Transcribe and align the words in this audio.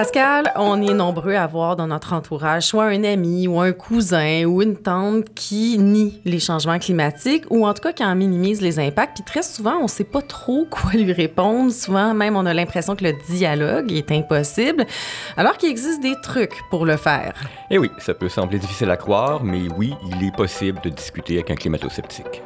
Pascal, 0.00 0.52
on 0.54 0.80
est 0.80 0.94
nombreux 0.94 1.34
à 1.34 1.48
voir 1.48 1.74
dans 1.74 1.88
notre 1.88 2.12
entourage 2.12 2.62
soit 2.62 2.84
un 2.84 3.02
ami 3.02 3.48
ou 3.48 3.58
un 3.58 3.72
cousin 3.72 4.44
ou 4.44 4.62
une 4.62 4.76
tante 4.76 5.24
qui 5.34 5.76
nie 5.76 6.20
les 6.24 6.38
changements 6.38 6.78
climatiques 6.78 7.44
ou 7.50 7.66
en 7.66 7.74
tout 7.74 7.82
cas 7.82 7.92
qui 7.92 8.04
en 8.04 8.14
minimise 8.14 8.60
les 8.60 8.78
impacts. 8.78 9.14
Puis 9.14 9.24
très 9.24 9.42
souvent, 9.42 9.74
on 9.78 9.82
ne 9.82 9.88
sait 9.88 10.04
pas 10.04 10.22
trop 10.22 10.68
quoi 10.70 10.92
lui 10.92 11.12
répondre. 11.12 11.72
Souvent, 11.72 12.14
même, 12.14 12.36
on 12.36 12.46
a 12.46 12.54
l'impression 12.54 12.94
que 12.94 13.02
le 13.02 13.14
dialogue 13.28 13.90
est 13.90 14.12
impossible, 14.12 14.86
alors 15.36 15.56
qu'il 15.56 15.68
existe 15.68 16.00
des 16.00 16.14
trucs 16.22 16.54
pour 16.70 16.86
le 16.86 16.96
faire. 16.96 17.34
Eh 17.68 17.78
oui, 17.78 17.90
ça 17.98 18.14
peut 18.14 18.28
sembler 18.28 18.60
difficile 18.60 18.92
à 18.92 18.96
croire, 18.96 19.42
mais 19.42 19.62
oui, 19.76 19.94
il 20.12 20.24
est 20.24 20.36
possible 20.36 20.80
de 20.84 20.90
discuter 20.90 21.34
avec 21.34 21.50
un 21.50 21.56
climato-sceptique. 21.56 22.40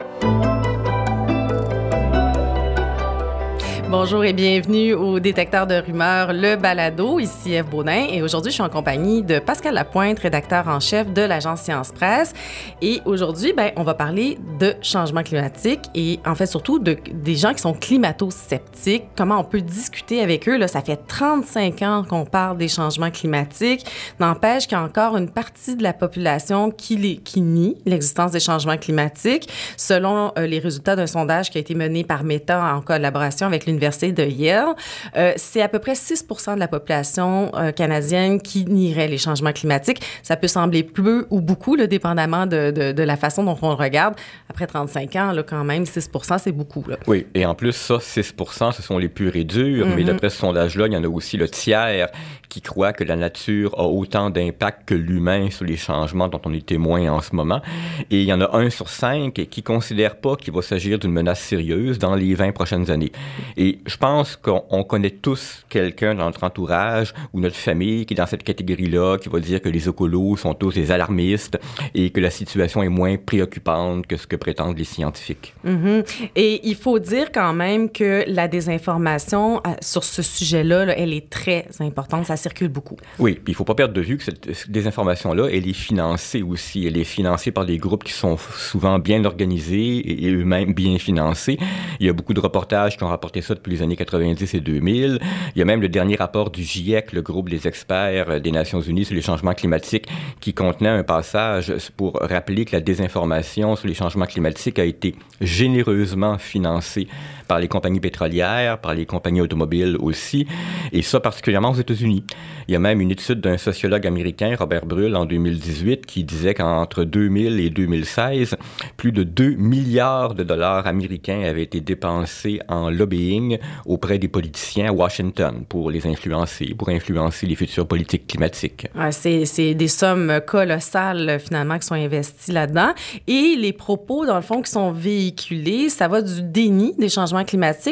Bonjour 3.92 4.24
et 4.24 4.32
bienvenue 4.32 4.94
au 4.94 5.20
détecteur 5.20 5.66
de 5.66 5.74
rumeurs, 5.74 6.32
le 6.32 6.56
balado. 6.56 7.20
Ici 7.20 7.52
Eve 7.52 7.68
Baudin 7.68 8.06
et 8.10 8.22
aujourd'hui, 8.22 8.50
je 8.50 8.54
suis 8.54 8.62
en 8.62 8.70
compagnie 8.70 9.22
de 9.22 9.38
Pascal 9.38 9.74
Lapointe, 9.74 10.18
rédacteur 10.18 10.66
en 10.66 10.80
chef 10.80 11.12
de 11.12 11.20
l'agence 11.20 11.60
Science 11.60 11.92
Presse. 11.92 12.32
Et 12.80 13.02
aujourd'hui, 13.04 13.52
ben, 13.52 13.70
on 13.76 13.82
va 13.82 13.92
parler 13.92 14.38
de 14.58 14.74
changement 14.80 15.22
climatique 15.22 15.82
et 15.94 16.20
en 16.24 16.34
fait 16.34 16.46
surtout 16.46 16.78
de, 16.78 16.96
des 17.12 17.34
gens 17.34 17.52
qui 17.52 17.60
sont 17.60 17.74
climato-sceptiques. 17.74 19.04
Comment 19.14 19.40
on 19.40 19.44
peut 19.44 19.60
discuter 19.60 20.22
avec 20.22 20.48
eux. 20.48 20.56
Là, 20.56 20.68
ça 20.68 20.80
fait 20.80 20.98
35 21.06 21.82
ans 21.82 22.02
qu'on 22.08 22.24
parle 22.24 22.56
des 22.56 22.68
changements 22.68 23.10
climatiques. 23.10 23.84
N'empêche 24.18 24.68
qu'il 24.68 24.78
y 24.78 24.80
a 24.80 24.84
encore 24.84 25.18
une 25.18 25.28
partie 25.28 25.76
de 25.76 25.82
la 25.82 25.92
population 25.92 26.70
qui, 26.70 26.96
les, 26.96 27.16
qui 27.18 27.42
nie 27.42 27.76
l'existence 27.84 28.32
des 28.32 28.40
changements 28.40 28.78
climatiques. 28.78 29.50
Selon 29.76 30.32
euh, 30.38 30.46
les 30.46 30.60
résultats 30.60 30.96
d'un 30.96 31.06
sondage 31.06 31.50
qui 31.50 31.58
a 31.58 31.60
été 31.60 31.74
mené 31.74 32.04
par 32.04 32.24
Meta 32.24 32.74
en 32.74 32.80
collaboration 32.80 33.46
avec 33.46 33.66
l'Université 33.66 33.81
de 33.82 34.24
Yale, 34.24 34.74
euh, 35.16 35.32
c'est 35.36 35.60
à 35.60 35.68
peu 35.68 35.78
près 35.78 35.94
6% 35.94 36.54
de 36.54 36.60
la 36.60 36.68
population 36.68 37.50
euh, 37.54 37.72
canadienne 37.72 38.40
qui 38.40 38.64
nierait 38.64 39.08
les 39.08 39.18
changements 39.18 39.52
climatiques. 39.52 40.00
Ça 40.22 40.36
peut 40.36 40.48
sembler 40.48 40.82
peu 40.84 41.26
ou 41.30 41.40
beaucoup, 41.40 41.74
là, 41.74 41.86
dépendamment 41.86 42.46
de, 42.46 42.70
de, 42.70 42.92
de, 42.92 43.02
la 43.02 43.16
façon 43.16 43.42
dont 43.44 43.58
on 43.60 43.68
le 43.70 43.74
regarde. 43.74 44.14
Après 44.48 44.66
35 44.66 45.16
ans, 45.16 45.32
là, 45.32 45.42
quand 45.42 45.64
même, 45.64 45.82
6% 45.82 46.38
c'est 46.38 46.52
beaucoup. 46.52 46.84
Là. 46.88 46.96
Oui, 47.06 47.26
et 47.34 47.44
en 47.44 47.54
plus, 47.54 47.72
ça, 47.72 47.98
6 48.00 48.34
ce 48.72 48.82
sont 48.82 48.98
les 48.98 49.08
purs 49.08 49.34
et 49.34 49.44
durs, 49.44 49.86
mais 49.86 50.02
mm-hmm. 50.02 50.06
d'après 50.06 50.30
ce 50.30 50.38
sondage-là, 50.38 50.86
il 50.86 50.92
y 50.92 50.96
en 50.96 51.04
a 51.04 51.08
aussi 51.08 51.36
le 51.36 51.48
tiers 51.48 52.08
qui 52.52 52.60
croit 52.60 52.92
que 52.92 53.02
la 53.02 53.16
nature 53.16 53.74
a 53.78 53.84
autant 53.84 54.28
d'impact 54.28 54.86
que 54.86 54.94
l'humain 54.94 55.48
sur 55.50 55.64
les 55.64 55.78
changements 55.78 56.28
dont 56.28 56.40
on 56.44 56.52
est 56.52 56.66
témoin 56.66 57.10
en 57.10 57.22
ce 57.22 57.34
moment. 57.34 57.62
Et 58.10 58.20
il 58.20 58.28
y 58.28 58.32
en 58.32 58.42
a 58.42 58.56
un 58.56 58.68
sur 58.68 58.90
cinq 58.90 59.46
qui 59.50 59.62
considère 59.62 60.16
pas 60.16 60.36
qu'il 60.36 60.52
va 60.52 60.60
s'agir 60.60 60.98
d'une 60.98 61.12
menace 61.12 61.40
sérieuse 61.40 61.98
dans 61.98 62.14
les 62.14 62.34
20 62.34 62.52
prochaines 62.52 62.90
années. 62.90 63.12
Et 63.56 63.71
je 63.86 63.96
pense 63.96 64.36
qu'on 64.36 64.84
connaît 64.84 65.10
tous 65.10 65.64
quelqu'un 65.68 66.14
dans 66.14 66.26
notre 66.26 66.44
entourage 66.44 67.14
ou 67.32 67.40
notre 67.40 67.56
famille 67.56 68.06
qui 68.06 68.14
est 68.14 68.16
dans 68.16 68.26
cette 68.26 68.42
catégorie-là, 68.42 69.18
qui 69.18 69.28
va 69.28 69.40
dire 69.40 69.60
que 69.60 69.68
les 69.68 69.88
écolos 69.88 70.36
sont 70.36 70.54
tous 70.54 70.74
des 70.74 70.90
alarmistes 70.90 71.58
et 71.94 72.10
que 72.10 72.20
la 72.20 72.30
situation 72.30 72.82
est 72.82 72.88
moins 72.88 73.16
préoccupante 73.16 74.06
que 74.06 74.16
ce 74.16 74.26
que 74.26 74.36
prétendent 74.36 74.78
les 74.78 74.84
scientifiques. 74.84 75.54
Mm-hmm. 75.66 76.30
Et 76.36 76.60
il 76.68 76.74
faut 76.74 76.98
dire 76.98 77.32
quand 77.32 77.52
même 77.52 77.90
que 77.90 78.24
la 78.26 78.48
désinformation 78.48 79.60
euh, 79.66 79.70
sur 79.80 80.04
ce 80.04 80.22
sujet-là, 80.22 80.86
là, 80.86 80.98
elle 80.98 81.12
est 81.12 81.28
très 81.30 81.66
importante. 81.80 82.26
Ça 82.26 82.36
circule 82.36 82.68
beaucoup. 82.68 82.96
Oui, 83.18 83.34
puis 83.34 83.52
il 83.52 83.54
faut 83.54 83.64
pas 83.64 83.74
perdre 83.74 83.94
de 83.94 84.00
vue 84.00 84.18
que 84.18 84.24
cette 84.24 84.70
désinformation-là, 84.70 85.48
elle 85.50 85.68
est 85.68 85.72
financée 85.72 86.42
aussi. 86.42 86.86
Elle 86.86 86.96
est 86.96 87.04
financée 87.04 87.50
par 87.50 87.66
des 87.66 87.78
groupes 87.78 88.04
qui 88.04 88.12
sont 88.12 88.36
souvent 88.36 88.98
bien 88.98 89.24
organisés 89.24 90.24
et 90.24 90.30
eux-mêmes 90.30 90.74
bien 90.74 90.98
financés. 90.98 91.58
Il 92.00 92.06
y 92.06 92.08
a 92.08 92.12
beaucoup 92.12 92.34
de 92.34 92.40
reportages 92.40 92.96
qui 92.96 93.04
ont 93.04 93.08
rapporté 93.08 93.42
ça 93.42 93.54
depuis 93.62 93.76
les 93.76 93.82
années 93.82 93.96
90 93.96 94.54
et 94.54 94.60
2000. 94.60 95.20
Il 95.54 95.58
y 95.58 95.62
a 95.62 95.64
même 95.64 95.80
le 95.80 95.88
dernier 95.88 96.16
rapport 96.16 96.50
du 96.50 96.62
GIEC, 96.64 97.12
le 97.12 97.22
groupe 97.22 97.48
des 97.48 97.68
experts 97.68 98.40
des 98.40 98.50
Nations 98.50 98.80
Unies 98.80 99.04
sur 99.04 99.14
les 99.14 99.22
changements 99.22 99.54
climatiques, 99.54 100.08
qui 100.40 100.52
contenait 100.52 100.88
un 100.88 101.04
passage 101.04 101.72
pour 101.96 102.18
rappeler 102.20 102.64
que 102.64 102.74
la 102.74 102.80
désinformation 102.80 103.76
sur 103.76 103.86
les 103.86 103.94
changements 103.94 104.26
climatiques 104.26 104.80
a 104.80 104.84
été 104.84 105.14
généreusement 105.40 106.38
financée 106.38 107.06
par 107.48 107.58
les 107.58 107.68
compagnies 107.68 108.00
pétrolières, 108.00 108.78
par 108.78 108.94
les 108.94 109.06
compagnies 109.06 109.40
automobiles 109.40 109.96
aussi, 110.00 110.46
et 110.92 111.02
ça 111.02 111.20
particulièrement 111.20 111.70
aux 111.70 111.74
États-Unis. 111.74 112.24
Il 112.68 112.72
y 112.72 112.76
a 112.76 112.78
même 112.78 113.00
une 113.00 113.10
étude 113.10 113.40
d'un 113.40 113.58
sociologue 113.58 114.06
américain, 114.06 114.54
Robert 114.58 114.86
Brull, 114.86 115.16
en 115.16 115.24
2018, 115.24 116.06
qui 116.06 116.24
disait 116.24 116.54
qu'entre 116.54 117.04
2000 117.04 117.58
et 117.60 117.70
2016, 117.70 118.56
plus 118.96 119.12
de 119.12 119.24
2 119.24 119.54
milliards 119.54 120.34
de 120.34 120.44
dollars 120.44 120.86
américains 120.86 121.42
avaient 121.42 121.62
été 121.62 121.80
dépensés 121.80 122.60
en 122.68 122.90
lobbying 122.90 123.58
auprès 123.84 124.18
des 124.18 124.28
politiciens 124.28 124.90
à 124.90 124.92
Washington 124.92 125.64
pour 125.68 125.90
les 125.90 126.06
influencer, 126.06 126.74
pour 126.78 126.88
influencer 126.88 127.46
les 127.46 127.56
futures 127.56 127.86
politiques 127.86 128.26
climatiques. 128.28 128.86
C'est 129.10 129.74
des 129.74 129.88
sommes 129.88 130.40
colossales, 130.46 131.40
finalement, 131.40 131.78
qui 131.78 131.86
sont 131.86 131.94
investies 131.94 132.52
là-dedans. 132.52 132.92
Et 133.26 133.56
les 133.58 133.72
propos, 133.72 134.24
dans 134.24 134.36
le 134.36 134.42
fond, 134.42 134.62
qui 134.62 134.70
sont 134.70 134.92
véhiculés, 134.92 135.88
ça 135.88 136.08
va 136.08 136.22
du 136.22 136.42
déni 136.42 136.94
des 136.98 137.08
changements 137.08 137.31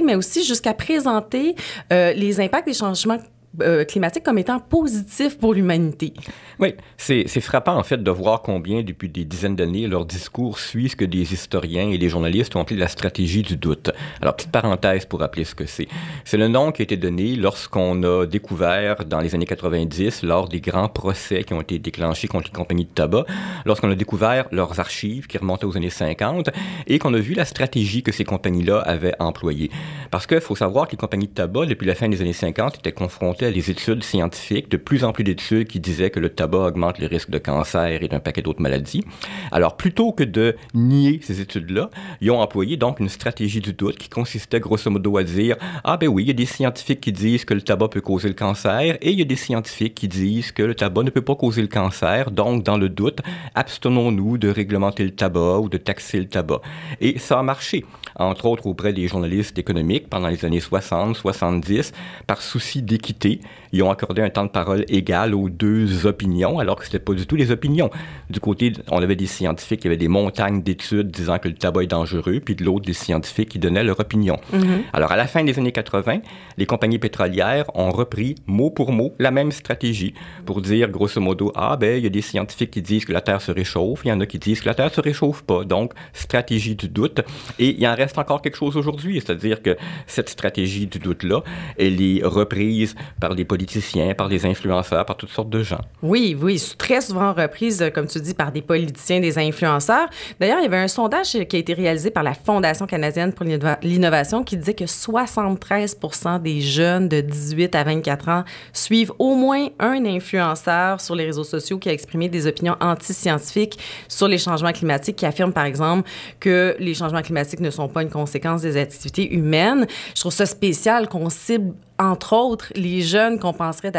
mais 0.05 0.15
aussi 0.15 0.45
jusqu'à 0.45 0.75
présenter 0.75 1.55
euh, 1.93 2.12
les 2.12 2.41
impacts 2.41 2.67
des 2.67 2.75
changements 2.75 3.19
euh, 3.62 3.84
climatique 3.84 4.22
comme 4.22 4.38
étant 4.38 4.61
positif 4.61 5.37
pour 5.37 5.55
l'humanité. 5.55 6.12
Oui, 6.61 6.75
c'est 6.97 7.27
frappant 7.41 7.77
en 7.77 7.83
fait 7.83 8.00
de 8.00 8.11
voir 8.11 8.43
combien 8.43 8.83
depuis 8.83 9.09
des 9.09 9.25
dizaines 9.25 9.56
d'années 9.56 9.88
leur 9.88 10.05
discours 10.05 10.61
suit 10.61 10.91
ce 10.91 10.94
que 10.94 11.05
des 11.05 11.34
historiens 11.34 11.91
et 11.91 11.99
des 11.99 12.09
journalistes 12.09 12.55
ont 12.55 12.60
appelé 12.60 12.78
la 12.78 12.87
stratégie 12.87 13.43
du 13.43 13.56
doute. 13.56 13.91
Alors 14.22 14.37
petite 14.37 14.53
parenthèse 14.53 15.05
pour 15.05 15.19
rappeler 15.19 15.43
ce 15.43 15.56
que 15.56 15.66
c'est. 15.66 15.89
C'est 16.25 16.37
le 16.37 16.47
nom 16.47 16.71
qui 16.71 16.83
a 16.83 16.84
été 16.84 16.97
donné 16.97 17.34
lorsqu'on 17.34 18.00
a 18.05 18.25
découvert 18.25 19.05
dans 19.05 19.19
les 19.19 19.34
années 19.34 19.47
90 19.47 20.22
lors 20.22 20.49
des 20.49 20.60
grands 20.60 20.89
procès 20.89 21.43
qui 21.43 21.53
ont 21.53 21.60
été 21.60 21.81
déclenchés 21.81 22.28
contre 22.28 22.50
les 22.53 22.56
compagnies 22.56 22.84
de 22.84 22.91
tabac, 22.91 23.25
lorsqu'on 23.65 23.91
a 23.91 23.97
découvert 23.97 24.47
leurs 24.53 24.78
archives 24.78 25.27
qui 25.27 25.39
remontaient 25.39 25.65
aux 25.65 25.77
années 25.77 25.91
50 25.91 26.50
et 26.87 27.00
qu'on 27.00 27.15
a 27.15 27.19
vu 27.19 27.34
la 27.34 27.44
stratégie 27.44 28.05
que 28.05 28.12
ces 28.12 28.25
compagnies-là 28.25 28.78
avaient 28.78 29.15
employée. 29.19 29.72
Parce 30.12 30.28
qu'il 30.28 30.41
faut 30.41 30.56
savoir 30.56 30.87
que 30.87 30.93
les 30.93 30.99
compagnies 30.99 31.27
de 31.27 31.34
tabac 31.34 31.66
depuis 31.66 31.87
la 31.87 31.97
fin 31.97 32.09
des 32.09 32.21
années 32.21 32.33
50 32.33 32.78
étaient 32.78 32.93
confrontées 32.93 33.40
à 33.47 33.51
des 33.51 33.71
études 33.71 34.03
scientifiques, 34.03 34.71
de 34.71 34.77
plus 34.77 35.05
en 35.05 35.12
plus 35.12 35.25
d'études 35.25 35.69
qui 35.69 35.81
disaient 35.81 36.11
que 36.11 36.21
le 36.21 36.28
tabac 36.28 36.59
augmente 36.59 36.99
les 36.99 37.06
risques 37.06 37.31
de 37.31 37.39
cancer 37.39 38.03
et 38.03 38.09
d'un 38.09 38.21
paquet 38.21 38.43
d'autres 38.43 38.61
maladies. 38.61 39.05
Alors, 39.53 39.77
plutôt 39.77 40.12
que 40.12 40.25
de 40.25 40.56
nier 40.75 41.21
ces 41.23 41.41
études-là, 41.41 41.91
ils 42.21 42.31
ont 42.31 42.41
employé 42.41 42.77
donc 42.77 43.01
une 43.01 43.09
stratégie 43.09 43.61
du 43.61 43.73
doute 43.73 43.99
qui 43.99 44.09
consistait 44.09 44.61
grosso 44.61 44.91
modo 44.91 45.17
à 45.17 45.25
dire 45.25 45.56
Ah, 45.84 45.97
ben 45.97 46.09
oui, 46.09 46.25
il 46.25 46.28
y 46.28 46.31
a 46.31 46.34
des 46.34 46.47
scientifiques 46.47 47.01
qui 47.01 47.12
disent 47.12 47.45
que 47.45 47.55
le 47.55 47.62
tabac 47.62 47.89
peut 47.89 48.01
causer 48.01 48.28
le 48.28 48.34
cancer 48.34 48.99
et 49.01 49.11
il 49.11 49.19
y 49.19 49.23
a 49.23 49.25
des 49.25 49.37
scientifiques 49.37 49.95
qui 49.95 50.09
disent 50.09 50.53
que 50.53 50.62
le 50.62 50.75
tabac 50.75 51.03
ne 51.03 51.11
peut 51.11 51.22
pas 51.22 51.34
causer 51.34 51.62
le 51.62 51.69
cancer. 51.69 52.31
Donc, 52.31 52.65
dans 52.65 52.77
le 52.77 52.89
doute, 52.89 53.21
abstenons-nous 53.55 54.39
de 54.39 54.49
réglementer 54.49 55.05
le 55.05 55.11
tabac 55.11 55.59
ou 55.61 55.69
de 55.69 55.78
taxer 55.78 56.19
le 56.19 56.27
tabac. 56.27 56.61
Et 57.01 57.19
ça 57.19 57.39
a 57.39 57.43
marché, 57.43 57.84
entre 58.17 58.47
autres 58.47 58.67
auprès 58.67 58.93
des 58.93 59.09
journalistes 59.09 59.59
économiques 59.59 60.09
pendant 60.09 60.28
les 60.28 60.45
années 60.45 60.61
60, 60.61 61.17
70, 61.17 61.93
par 62.27 62.43
souci 62.43 62.83
d'équité 62.83 63.30
ils 63.73 63.83
ont 63.83 63.91
accordé 63.91 64.23
un 64.23 64.31
temps 64.31 64.45
de 64.45 64.51
parole 64.51 64.85
égal 64.89 65.35
aux 65.35 65.49
deux 65.49 66.07
opinions, 66.07 66.59
alors 66.59 66.77
que 66.77 66.85
c'était 66.85 66.99
pas 66.99 67.15
du 67.15 67.27
tout 67.27 67.37
les 67.37 67.51
opinions. 67.51 67.91
Du 68.29 68.41
côté, 68.41 68.73
on 68.91 69.03
avait 69.03 69.17
des 69.17 69.27
scientifiques 69.27 69.81
qui 69.81 69.87
avaient 69.87 69.97
des 69.97 70.09
montagnes 70.09 70.63
d'études 70.63 71.11
disant 71.11 71.39
que 71.39 71.49
le 71.49 71.55
tabac 71.55 71.85
est 71.85 71.87
dangereux, 71.87 72.41
puis 72.45 72.55
de 72.55 72.65
l'autre, 72.65 72.87
des 72.87 72.93
scientifiques 72.93 73.51
qui 73.51 73.59
donnaient 73.59 73.85
leur 73.85 74.01
opinion. 74.01 74.39
Mm-hmm. 74.53 74.81
Alors, 74.93 75.13
à 75.13 75.17
la 75.17 75.27
fin 75.27 75.45
des 75.45 75.59
années 75.59 75.73
80, 75.73 76.21
les 76.57 76.67
compagnies 76.67 76.99
pétrolières 76.99 77.65
ont 77.75 77.91
repris 77.91 78.35
mot 78.47 78.71
pour 78.71 78.93
mot 78.93 79.15
la 79.19 79.31
même 79.31 79.53
stratégie 79.53 80.15
pour 80.47 80.61
dire, 80.61 80.89
grosso 80.89 81.21
modo, 81.21 81.53
ah 81.55 81.77
ben, 81.77 81.97
il 81.97 82.05
y 82.05 82.07
a 82.07 82.11
des 82.11 82.23
scientifiques 82.23 82.71
qui 82.71 82.83
disent 82.83 83.05
que 83.05 83.13
la 83.13 83.21
Terre 83.21 83.41
se 83.41 83.53
réchauffe, 83.53 84.01
il 84.05 84.09
y 84.09 84.13
en 84.13 84.21
a 84.21 84.27
qui 84.27 84.39
disent 84.39 84.61
que 84.61 84.67
la 84.67 84.75
Terre 84.75 84.93
se 84.93 85.01
réchauffe 85.01 85.43
pas. 85.43 85.65
Donc, 85.65 85.93
stratégie 86.13 86.75
du 86.75 86.89
doute. 86.89 87.21
Et 87.59 87.77
il 87.79 87.87
en 87.87 87.95
reste 87.95 88.19
encore 88.19 88.43
quelque 88.43 88.57
chose 88.57 88.77
aujourd'hui, 88.77 89.21
c'est-à-dire 89.21 89.63
que 89.63 89.77
cette 90.07 90.29
stratégie 90.29 90.87
du 90.87 90.99
doute-là, 90.99 91.43
elle 91.79 92.01
est 92.01 92.23
reprise 92.25 92.95
par 93.21 93.35
des 93.35 93.45
politiciens, 93.45 94.15
par 94.15 94.29
des 94.29 94.47
influenceurs, 94.47 95.05
par 95.05 95.17
toutes 95.17 95.31
sortes 95.31 95.51
de 95.51 95.63
gens. 95.63 95.81
Oui, 96.03 96.37
oui, 96.41 96.61
très 96.78 97.01
souvent 97.01 97.33
reprise, 97.33 97.91
comme 97.95 98.07
tu 98.07 98.21
dis, 98.21 98.34
par 98.34 98.51
des 98.51 98.63
politiciens, 98.63 99.21
des 99.21 99.39
influenceurs. 99.39 100.09
D'ailleurs, 100.41 100.59
il 100.59 100.63
y 100.63 100.67
avait 100.67 100.78
un 100.78 100.89
sondage 100.89 101.33
qui 101.49 101.57
a 101.57 101.59
été 101.59 101.75
réalisé 101.75 102.11
par 102.11 102.22
la 102.22 102.34
Fondation 102.34 102.87
canadienne 102.87 103.33
pour 103.33 103.47
l'innovation 103.83 104.43
qui 104.43 104.57
disait 104.57 104.75
que 104.75 104.87
73 104.87 105.99
des 106.43 106.61
jeunes 106.61 107.09
de 107.09 107.21
18 107.21 107.75
à 107.75 107.84
24 107.84 108.28
ans 108.28 108.45
suivent 108.72 109.13
au 109.19 109.34
moins 109.34 109.69
un 109.78 110.05
influenceur 110.05 111.01
sur 111.01 111.15
les 111.15 111.27
réseaux 111.27 111.45
sociaux 111.45 111.78
qui 111.78 111.89
a 111.89 111.93
exprimé 111.93 112.28
des 112.28 112.47
opinions 112.47 112.77
anti-scientifiques 112.81 113.78
sur 114.09 114.28
les 114.28 114.39
changements 114.39 114.73
climatiques, 114.73 115.16
qui 115.16 115.27
affirme, 115.27 115.53
par 115.53 115.65
exemple, 115.65 116.09
que 116.39 116.75
les 116.78 116.95
changements 116.95 117.23
climatiques 117.23 117.61
ne 117.61 117.71
sont 117.71 117.89
pas 117.89 118.03
une 118.03 118.11
conséquence 118.11 118.63
des 118.63 118.77
activités 118.77 119.33
humaines. 119.33 119.87
Je 120.15 120.21
trouve 120.21 120.33
ça 120.33 120.47
spécial 120.47 121.09
qu'on 121.09 121.28
cible 121.28 121.75
entre 122.01 122.33
autres, 122.33 122.73
les 122.75 123.03
jeunes 123.03 123.39
qu'on 123.39 123.53
penserait 123.53 123.93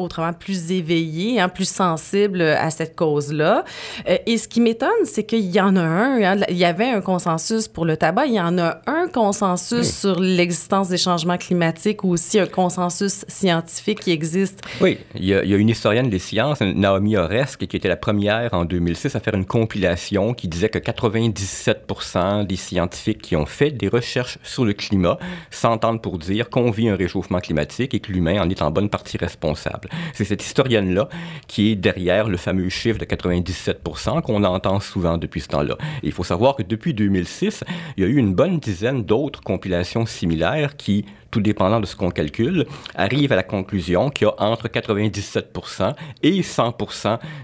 autrement 0.00 0.32
plus 0.32 0.72
éveillés, 0.72 1.40
hein, 1.40 1.48
plus 1.48 1.68
sensibles 1.68 2.42
à 2.42 2.70
cette 2.70 2.96
cause-là. 2.96 3.64
Euh, 4.08 4.16
et 4.26 4.38
ce 4.38 4.48
qui 4.48 4.60
m'étonne, 4.60 4.88
c'est 5.04 5.24
qu'il 5.24 5.50
y 5.50 5.60
en 5.60 5.76
a 5.76 5.82
un. 5.82 6.22
Hein, 6.22 6.40
il 6.48 6.56
y 6.56 6.64
avait 6.64 6.88
un 6.88 7.00
consensus 7.00 7.68
pour 7.68 7.84
le 7.84 7.96
tabac. 7.96 8.26
Il 8.26 8.34
y 8.34 8.40
en 8.40 8.58
a 8.58 8.80
un 8.86 9.08
consensus 9.08 9.90
sur 9.90 10.20
l'existence 10.20 10.88
des 10.88 10.98
changements 10.98 11.38
climatiques 11.38 12.04
ou 12.04 12.10
aussi 12.10 12.38
un 12.38 12.46
consensus 12.46 13.24
scientifique 13.28 14.00
qui 14.00 14.12
existe. 14.12 14.62
Oui, 14.80 14.98
il 15.14 15.24
y 15.24 15.34
a, 15.34 15.44
il 15.44 15.50
y 15.50 15.54
a 15.54 15.56
une 15.56 15.68
historienne 15.68 16.10
des 16.10 16.18
sciences, 16.18 16.60
Naomi 16.60 17.16
Oreskes, 17.16 17.66
qui 17.66 17.76
était 17.76 17.88
la 17.88 17.96
première 17.96 18.52
en 18.54 18.64
2006 18.64 19.16
à 19.16 19.20
faire 19.20 19.34
une 19.34 19.46
compilation 19.46 20.34
qui 20.34 20.48
disait 20.48 20.68
que 20.68 20.78
97 20.78 21.86
des 22.46 22.56
scientifiques 22.56 23.22
qui 23.22 23.36
ont 23.36 23.46
fait 23.46 23.70
des 23.70 23.88
recherches 23.88 24.38
sur 24.42 24.64
le 24.64 24.72
climat 24.72 25.18
s'entendent 25.50 26.02
pour 26.02 26.18
dire 26.18 26.50
qu'on 26.50 26.70
vit 26.70 26.88
un 26.88 26.96
réchauffement 26.96 27.40
climatique 27.40 27.94
et 27.94 28.00
que 28.00 28.12
l'humain 28.12 28.40
en 28.40 28.48
est 28.48 28.62
en 28.62 28.70
bonne 28.70 28.88
partie 28.88 29.16
responsable. 29.16 29.88
C'est 30.12 30.24
cette 30.24 30.44
historienne-là 30.44 31.08
qui 31.46 31.70
est 31.70 31.76
derrière 31.76 32.28
le 32.28 32.36
fameux 32.36 32.68
chiffre 32.68 32.98
de 32.98 33.04
97% 33.04 34.22
qu'on 34.22 34.44
entend 34.44 34.80
souvent 34.80 35.18
depuis 35.18 35.40
ce 35.40 35.48
temps-là. 35.48 35.76
Et 36.02 36.06
il 36.06 36.12
faut 36.12 36.24
savoir 36.24 36.56
que 36.56 36.62
depuis 36.62 36.94
2006, 36.94 37.64
il 37.96 38.04
y 38.04 38.06
a 38.06 38.08
eu 38.08 38.16
une 38.16 38.34
bonne 38.34 38.58
dizaine 38.58 39.04
d'autres 39.04 39.40
compilations 39.42 40.06
similaires 40.06 40.76
qui 40.76 41.04
tout 41.30 41.40
dépendant 41.40 41.80
de 41.80 41.86
ce 41.86 41.96
qu'on 41.96 42.10
calcule, 42.10 42.66
arrive 42.94 43.32
à 43.32 43.36
la 43.36 43.42
conclusion 43.42 44.10
qu'il 44.10 44.26
y 44.26 44.30
a 44.30 44.34
entre 44.42 44.68
97 44.68 45.58
et 46.22 46.42
100 46.42 46.76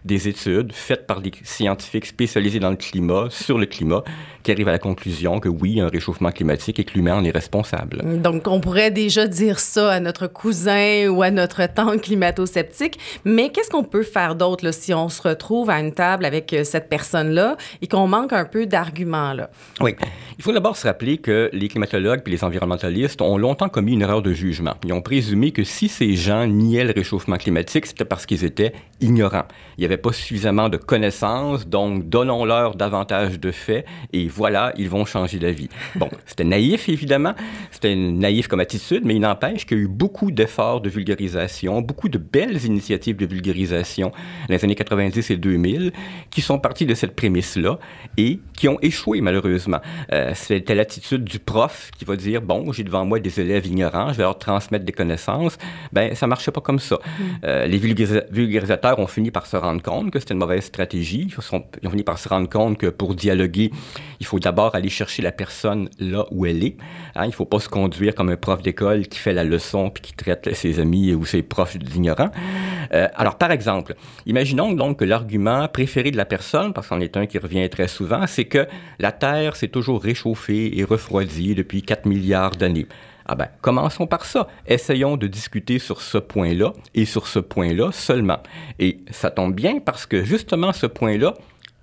des 0.05 0.29
études 0.29 0.73
faites 0.73 1.07
par 1.07 1.21
des 1.21 1.33
scientifiques 1.45 2.07
spécialisés 2.07 2.61
dans 2.61 2.71
le 2.71 2.77
climat, 2.77 3.29
sur 3.31 3.59
le 3.59 3.67
climat, 3.67 4.03
qui 4.43 4.53
arrivent 4.53 4.69
à 4.69 4.73
la 4.73 4.79
conclusion 4.79 5.41
que 5.41 5.49
oui, 5.49 5.81
un 5.81 5.89
réchauffement 5.89 6.31
climatique 6.31 6.79
et 6.79 6.85
que 6.85 6.95
l'humain 6.95 7.17
en 7.17 7.25
est 7.25 7.31
responsable. 7.31 8.03
Donc, 8.23 8.47
on 8.47 8.61
pourrait 8.61 8.91
déjà 8.91 9.27
dire 9.27 9.59
ça 9.59 9.93
à 9.93 10.01
notre 10.01 10.27
cousin 10.27 11.09
ou 11.09 11.23
à 11.23 11.31
notre 11.31 11.67
tante 11.67 12.03
climato-sceptique, 12.03 12.99
mais 13.25 13.51
qu'est-ce 13.51 13.71
qu'on 13.71 13.85
peut 13.85 14.03
faire 14.03 14.35
d'autre 14.35 14.71
si 14.73 14.95
on 14.95 15.09
se 15.09 15.23
retrouve 15.23 15.71
à 15.71 15.81
une 15.81 15.93
table 15.93 16.25
avec 16.25 16.53
euh, 16.53 16.65
cette 16.65 16.89
personne-là 16.89 17.57
et 17.83 17.89
qu'on 17.89 18.07
manque 18.07 18.33
un 18.33 18.45
peu 18.45 18.67
d'arguments? 18.67 19.33
Là? 19.33 19.51
Oui. 19.81 19.97
Il 20.39 20.45
faut 20.45 20.53
d'abord 20.53 20.77
se 20.77 20.87
rappeler 20.87 21.17
que 21.17 21.49
les 21.55 21.67
climatologues 21.69 22.21
et 22.27 22.31
les 22.31 22.45
environnementalistes 22.45 23.23
ont 23.23 23.39
longtemps 23.39 23.71
commis 23.71 23.95
une 23.95 24.03
erreur 24.03 24.21
de 24.21 24.35
jugement. 24.35 24.75
Ils 24.85 24.93
ont 24.93 25.01
présumé 25.01 25.51
que 25.51 25.65
si 25.65 25.89
ces 25.89 26.15
gens 26.15 26.47
niaient 26.47 26.85
le 26.85 26.93
réchauffement 26.93 27.39
climatique, 27.39 27.87
c'était 27.87 28.05
parce 28.05 28.27
qu'ils 28.27 28.45
étaient 28.45 28.75
ignorants. 29.01 29.47
Il 29.79 29.81
n'y 29.81 29.87
avait 29.87 29.97
pas 29.97 30.13
suffisamment 30.13 30.69
de 30.69 30.77
connaissances, 30.77 31.67
donc 31.67 32.11
donnons-leur 32.11 32.75
davantage 32.75 33.41
de 33.41 33.51
faits 33.51 33.87
et 34.13 34.29
voilà, 34.29 34.75
ils 34.77 34.91
vont 34.91 35.07
changer 35.07 35.39
d'avis. 35.39 35.71
Bon, 35.95 36.11
c'était 36.27 36.45
naïf, 36.45 36.91
évidemment. 36.91 37.35
C'était 37.71 37.95
naïf 37.97 38.47
comme 38.47 38.61
attitude, 38.61 39.05
mais 39.07 39.15
il 39.15 39.21
n'empêche 39.21 39.65
qu'il 39.65 39.79
y 39.79 39.81
a 39.81 39.85
eu 39.85 39.89
beaucoup 39.89 40.31
d'efforts 40.31 40.83
de 40.83 40.91
vulgarisation, 40.91 41.81
beaucoup 41.81 42.11
de 42.11 42.19
belles 42.19 42.63
initiatives 42.67 43.17
de 43.17 43.25
vulgarisation 43.25 44.13
dans 44.49 44.55
les 44.55 44.63
années 44.63 44.75
90 44.75 45.31
et 45.31 45.37
2000 45.39 45.93
qui 46.31 46.43
sont 46.43 46.59
parties 46.59 46.85
de 46.85 46.95
cette 46.95 47.17
prémisse-là 47.17 47.79
et 48.19 48.39
qui 48.55 48.69
ont 48.69 48.79
échoué, 48.83 49.23
malheureusement. 49.23 49.81
Euh, 50.13 50.26
c'était 50.35 50.75
l'attitude 50.75 51.25
du 51.25 51.39
prof 51.39 51.91
qui 51.99 52.05
va 52.05 52.17
dire, 52.17 52.43
bon, 52.43 52.73
j'ai 52.73 52.85
devant 52.85 53.05
moi 53.05 53.21
des 53.21 53.41
élèves 53.41 53.67
ignorants, 53.67 54.13
je 54.13 54.19
vais 54.19 54.23
leur 54.23 54.39
transmettre 54.39 54.85
des 54.85 54.93
connaissances. 54.93 55.59
Ben, 55.93 56.15
ça 56.15 56.27
marchait 56.27 56.51
pas 56.51 56.61
comme 56.61 56.79
ça. 56.79 56.97
Mm. 56.97 57.23
Euh, 57.45 57.67
les 57.67 57.79
vulgarisateurs 57.79 58.99
ont 58.99 59.07
fini 59.07 59.31
par 59.31 59.47
se 59.47 59.57
rendre 59.57 59.83
compte 59.83 60.11
que 60.11 60.19
c'était 60.19 60.35
une 60.35 60.41
mauvaise 60.41 60.65
stratégie. 60.65 61.29
Ils, 61.37 61.43
sont, 61.43 61.65
ils, 61.83 61.89
ont 61.89 61.91
fini 61.91 62.03
par 62.03 62.19
se 62.19 62.29
rendre 62.29 62.49
compte 62.49 62.79
que 62.79 62.87
pour 62.87 63.15
dialoguer, 63.15 63.71
il 64.21 64.27
faut 64.27 64.39
d'abord 64.39 64.75
aller 64.75 64.89
chercher 64.89 65.23
la 65.23 65.33
personne 65.33 65.89
là 65.99 66.27
où 66.31 66.47
elle 66.47 66.65
est. 66.65 66.77
Hein, 67.15 67.27
il 67.27 67.33
faut 67.33 67.45
pas 67.45 67.61
se 67.61 67.69
conduire 67.69 68.15
comme 68.15 68.29
un 68.29 68.37
prof 68.37 68.63
d'école 68.63 69.07
qui 69.07 69.19
fait 69.19 69.33
la 69.33 69.45
leçon 69.45 69.91
puis 69.91 70.03
qui 70.03 70.13
traite 70.15 70.55
ses 70.55 70.81
amis 70.81 71.15
ou 71.15 71.25
ses 71.25 71.43
profs 71.43 71.77
d'ignorants. 71.77 72.31
Euh, 72.93 73.09
alors, 73.15 73.37
par 73.37 73.51
exemple, 73.51 73.95
imaginons 74.27 74.73
donc 74.73 75.01
que 75.01 75.05
l'argument 75.05 75.69
préféré 75.69 76.11
de 76.11 76.17
la 76.17 76.25
personne, 76.25 76.73
parce 76.73 76.89
qu'en 76.89 77.01
est 77.01 77.17
un 77.17 77.27
qui 77.27 77.39
revient 77.39 77.69
très 77.69 77.89
souvent, 77.89 78.27
c'est 78.27 78.45
que 78.45 78.67
la 78.99 79.13
Terre 79.13 79.57
s'est 79.57 79.69
toujours 79.69 80.03
réchauffée 80.17 80.79
et 80.79 80.85
refroidie 80.85 81.55
depuis 81.55 81.83
4 81.83 82.07
milliards 82.07 82.57
d'années. 82.57 82.87
Ah 83.27 83.35
ben, 83.35 83.49
commençons 83.61 84.07
par 84.07 84.25
ça. 84.25 84.49
Essayons 84.67 85.17
de 85.17 85.27
discuter 85.27 85.79
sur 85.79 86.01
ce 86.01 86.17
point-là 86.17 86.73
et 86.95 87.05
sur 87.05 87.27
ce 87.27 87.39
point-là 87.39 87.91
seulement. 87.93 88.39
Et 88.79 89.01
ça 89.11 89.31
tombe 89.31 89.55
bien 89.55 89.81
parce 89.81 90.07
que 90.07 90.25
justement 90.25 90.73
ce 90.73 90.87
point-là, 90.87 91.35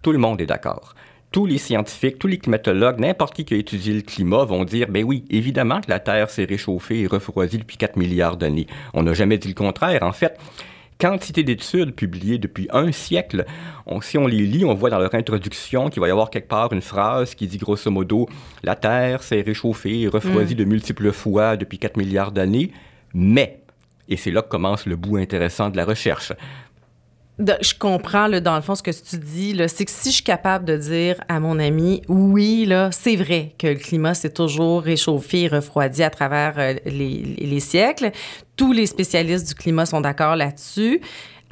tout 0.01 0.11
le 0.11 0.17
monde 0.17 0.41
est 0.41 0.47
d'accord 0.47 0.95
tous 1.31 1.47
les 1.47 1.57
scientifiques, 1.57 2.19
tous 2.19 2.27
les 2.27 2.37
climatologues, 2.37 2.99
n'importe 2.99 3.33
qui 3.33 3.43
qui 3.43 3.55
a 3.55 3.57
étudié 3.57 3.91
le 3.91 4.01
climat 4.01 4.45
vont 4.45 4.65
dire, 4.65 4.85
ben 4.87 5.03
oui, 5.03 5.25
évidemment 5.31 5.81
que 5.81 5.89
la 5.89 5.99
Terre 5.99 6.29
s'est 6.29 6.45
réchauffée 6.45 7.01
et 7.01 7.07
refroidie 7.07 7.57
depuis 7.57 7.75
4 7.75 7.97
milliards 7.97 8.37
d'années. 8.37 8.67
On 8.93 9.01
n'a 9.01 9.15
jamais 9.15 9.39
dit 9.39 9.47
le 9.47 9.55
contraire. 9.55 10.03
En 10.03 10.11
fait, 10.11 10.39
quantité 11.03 11.43
d'études 11.43 11.93
publiées 11.93 12.37
depuis 12.37 12.69
un 12.71 12.93
siècle. 12.93 13.43
si 14.01 14.17
on 14.17 14.25
les 14.25 14.45
lit, 14.45 14.63
on 14.63 14.73
voit 14.73 14.89
dans 14.89 14.99
leur 14.99 15.13
introduction 15.13 15.89
qu'il 15.89 15.99
va 15.99 16.07
y 16.07 16.11
avoir 16.11 16.29
quelque 16.29 16.47
part 16.47 16.71
une 16.71 16.81
phrase 16.81 17.35
qui 17.35 17.45
dit 17.45 17.57
grosso 17.57 17.91
modo 17.91 18.29
La 18.63 18.77
Terre 18.77 19.21
s'est 19.21 19.41
réchauffée 19.41 20.03
et 20.03 20.07
refroidie 20.07 20.55
mm. 20.55 20.59
de 20.59 20.63
multiples 20.63 21.11
fois 21.11 21.57
depuis 21.57 21.77
4 21.77 21.97
milliards 21.97 22.31
d'années, 22.31 22.71
mais, 23.13 23.63
et 24.07 24.15
c'est 24.15 24.31
là 24.31 24.41
que 24.41 24.47
commence 24.47 24.85
le 24.85 24.95
bout 24.95 25.17
intéressant 25.17 25.69
de 25.69 25.75
la 25.75 25.83
recherche, 25.83 26.31
je 27.39 27.73
comprends, 27.77 28.27
là, 28.27 28.39
dans 28.39 28.55
le 28.55 28.61
fond, 28.61 28.75
ce 28.75 28.83
que 28.83 28.91
tu 28.91 29.17
dis, 29.17 29.59
c'est 29.67 29.85
que 29.85 29.91
si 29.91 30.09
je 30.09 30.15
suis 30.15 30.23
capable 30.23 30.65
de 30.65 30.77
dire 30.77 31.15
à 31.27 31.39
mon 31.39 31.57
ami, 31.57 32.03
oui, 32.07 32.65
là, 32.65 32.91
c'est 32.91 33.15
vrai 33.15 33.55
que 33.57 33.67
le 33.67 33.75
climat 33.75 34.13
s'est 34.13 34.33
toujours 34.33 34.83
réchauffé 34.83 35.41
et 35.41 35.47
refroidi 35.47 36.03
à 36.03 36.09
travers 36.09 36.53
euh, 36.57 36.73
les, 36.85 37.35
les, 37.39 37.59
siècles, 37.59 38.11
tous 38.55 38.71
les 38.71 38.85
spécialistes 38.85 39.47
du 39.47 39.55
climat 39.55 39.85
sont 39.85 40.01
d'accord 40.01 40.35
là-dessus, 40.35 41.01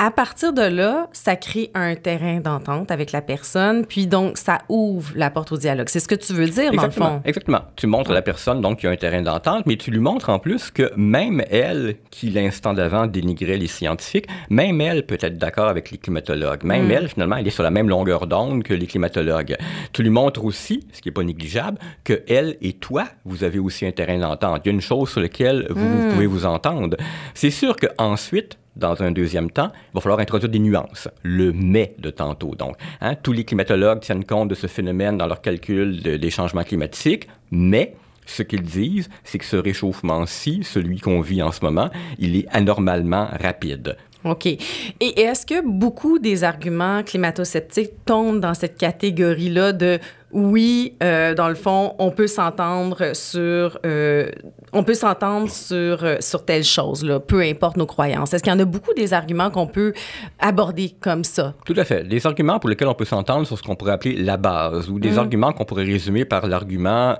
à 0.02 0.10
partir 0.10 0.52
de 0.52 0.64
là, 0.64 1.08
ça 1.12 1.36
crée 1.36 1.70
un 1.76 1.94
terrain 1.94 2.40
d'entente 2.40 2.90
avec 2.90 3.12
la 3.12 3.22
personne, 3.22 3.86
puis 3.86 4.08
donc 4.08 4.36
ça 4.36 4.58
ouvre 4.68 5.12
la 5.16 5.30
porte 5.30 5.52
au 5.52 5.58
dialogue. 5.58 5.90
C'est 5.90 6.00
ce 6.00 6.08
que 6.08 6.16
tu 6.16 6.34
veux 6.34 6.48
dire, 6.48 6.72
dans 6.72 6.86
le 6.86 6.90
fond. 6.90 7.22
Exactement. 7.24 7.62
Tu 7.76 7.86
montres 7.86 8.10
à 8.10 8.16
la 8.16 8.24
personne 8.24 8.62
donc 8.62 8.80
qu'il 8.80 8.88
y 8.88 8.90
a 8.90 8.94
un 8.94 8.98
terrain 8.98 9.22
d'entente, 9.22 9.68
mais 9.68 9.76
tu 9.76 9.92
lui 9.92 10.00
montres 10.00 10.30
en 10.30 10.40
plus 10.40 10.72
que 10.72 10.92
même 10.98 11.44
elle, 11.52 11.98
qui 12.10 12.32
l'instant 12.32 12.74
d'avant 12.74 13.06
dénigrait 13.06 13.58
les 13.58 13.68
scientifiques, 13.68 14.26
même 14.50 14.82
elle 14.82 15.06
peut 15.06 15.20
être 15.22 15.38
d'accord 15.38 15.68
avec 15.68 15.92
les 15.92 16.00
climatologues. 16.00 16.64
Même 16.64 16.88
mm. 16.88 16.92
elle, 16.92 17.08
finalement, 17.08 17.36
elle 17.36 17.46
est 17.46 17.52
sur 17.52 17.62
la 17.62 17.70
même 17.70 17.88
longueur 17.88 18.26
d'onde 18.26 18.64
que 18.64 18.74
les 18.74 18.88
climatologues. 18.88 19.56
Tu 19.94 20.02
lui 20.02 20.10
montres 20.10 20.44
aussi, 20.44 20.84
ce 20.94 21.02
qui 21.02 21.10
n'est 21.10 21.14
pas 21.14 21.24
négligeable, 21.24 21.78
que 22.04 22.24
elle 22.28 22.58
et 22.62 22.74
toi, 22.74 23.06
vous 23.24 23.44
avez 23.44 23.60
aussi 23.60 23.86
un 23.86 23.92
terrain 23.92 24.18
d'entente. 24.18 24.62
Il 24.66 24.70
y 24.70 24.72
a 24.72 24.74
une 24.74 24.82
chose 24.82 25.12
sur 25.12 25.22
laquelle 25.22 25.68
vous, 25.70 25.88
vous 25.88 26.08
mm. 26.08 26.12
pouvez 26.14 26.26
vous 26.26 26.48
entendre. 26.48 26.98
C'est 27.36 27.52
sûr 27.52 27.76
qu'ensuite, 27.76 28.58
dans 28.76 29.02
un 29.04 29.12
deuxième 29.12 29.52
temps, 29.52 29.72
il 29.74 29.96
va 29.96 30.02
falloir 30.02 30.20
introduire 30.20 30.50
des 30.50 30.60
nuances. 30.60 31.10
Le 31.24 31.52
mais 31.54 31.96
de 32.00 32.10
tantôt, 32.10 32.56
donc. 32.56 32.76
Hein, 33.02 33.16
tous 33.16 33.34
les 33.34 33.44
climatologues 33.44 34.00
tiennent 34.00 34.26
compte 34.26 34.50
de 34.50 34.56
ce 34.56 34.68
phénomène 34.68 35.18
dans 35.18 35.28
leur 35.28 35.42
calcul 35.42 36.02
des 36.02 36.30
changements 36.30 36.64
climatiques, 36.64 37.28
mais 37.52 37.96
ce 38.26 38.44
qu'ils 38.44 38.64
disent, 38.64 39.10
c'est 39.24 39.38
que 39.38 39.46
ce 39.46 39.58
réchauffement-ci, 39.58 40.64
celui 40.64 41.00
qu'on 41.00 41.22
vit 41.22 41.42
en 41.42 41.52
ce 41.52 41.64
moment, 41.64 41.90
il 42.18 42.36
est 42.36 42.48
anormalement 42.52 43.28
rapide. 43.42 43.98
OK. 44.24 44.46
Et 44.46 44.60
est-ce 45.00 45.46
que 45.46 45.68
beaucoup 45.68 46.20
des 46.20 46.44
arguments 46.44 47.04
climato-sceptiques 47.04 48.06
tombent 48.06 48.40
dans 48.40 48.54
cette 48.54 48.78
catégorie-là 48.78 49.74
de 49.74 50.00
oui, 50.34 50.96
euh, 51.04 51.34
dans 51.34 51.50
le 51.50 51.56
fond, 51.56 51.96
on 52.00 52.12
peut 52.12 52.28
s'entendre 52.28 53.14
sur, 53.14 53.78
euh, 53.86 54.30
on 54.74 54.84
peut 54.84 54.94
s'entendre 54.94 55.50
sur, 55.50 56.04
euh, 56.04 56.18
sur 56.20 56.46
telle 56.46 56.64
chose, 56.64 57.04
là, 57.04 57.20
peu 57.20 57.42
importe 57.42 57.78
nos 57.78 57.86
croyances. 57.86 58.34
Est-ce 58.34 58.44
qu'il 58.44 58.52
y 58.52 58.56
en 58.56 58.60
a 58.60 58.66
beaucoup 58.66 58.94
des 58.94 59.14
arguments 59.14 59.50
qu'on 59.50 59.68
peut 59.68 59.94
aborder 60.40 60.94
comme 61.00 61.24
ça? 61.24 61.54
Tout 61.66 61.76
à 61.78 61.84
fait. 61.84 62.08
Des 62.08 62.26
arguments 62.26 62.60
pour 62.60 62.70
lesquels 62.70 62.88
on 62.88 62.94
peut 62.94 63.06
s'entendre 63.06 63.46
sur 63.46 63.58
ce 63.58 63.64
qu'on 63.64 63.76
pourrait 63.76 63.94
appeler 63.94 64.16
la 64.16 64.38
base 64.38 64.90
ou 64.90 65.00
des 65.00 65.12
mm. 65.12 65.20
arguments 65.20 65.54
qu'on 65.54 65.66
pourrait 65.66 65.86
résumer 65.86 66.26
par 66.26 66.48
l'argument 66.48 67.18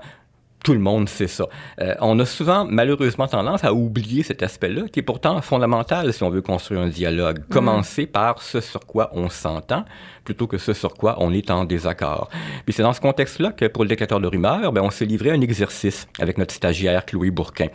tout 0.62 0.72
le 0.72 0.78
monde 0.78 1.08
sait 1.08 1.26
ça. 1.26 1.46
Euh, 1.80 1.94
on 2.00 2.18
a 2.18 2.26
souvent, 2.26 2.64
malheureusement, 2.68 3.26
tendance 3.26 3.64
à 3.64 3.72
oublier 3.72 4.22
cet 4.22 4.42
aspect-là, 4.42 4.82
qui 4.92 5.00
est 5.00 5.02
pourtant 5.02 5.40
fondamental 5.42 6.12
si 6.12 6.22
on 6.22 6.30
veut 6.30 6.42
construire 6.42 6.80
un 6.80 6.88
dialogue. 6.88 7.40
Mm. 7.40 7.52
Commencer 7.52 8.06
par 8.06 8.42
ce 8.42 8.60
sur 8.60 8.80
quoi 8.86 9.10
on 9.12 9.28
s'entend, 9.28 9.84
plutôt 10.24 10.46
que 10.46 10.58
ce 10.58 10.72
sur 10.72 10.94
quoi 10.94 11.16
on 11.18 11.32
est 11.32 11.50
en 11.50 11.64
désaccord. 11.64 12.28
Puis 12.64 12.72
c'est 12.72 12.82
dans 12.82 12.92
ce 12.92 13.00
contexte-là 13.00 13.52
que, 13.52 13.66
pour 13.66 13.84
le 13.84 13.88
déclateur 13.88 14.20
de 14.20 14.26
rumeurs, 14.26 14.72
ben, 14.72 14.82
on 14.82 14.90
s'est 14.90 15.04
livré 15.04 15.30
un 15.30 15.40
exercice 15.40 16.06
avec 16.18 16.38
notre 16.38 16.54
stagiaire 16.54 17.04
Chloé 17.04 17.30
Bourquin. 17.30 17.68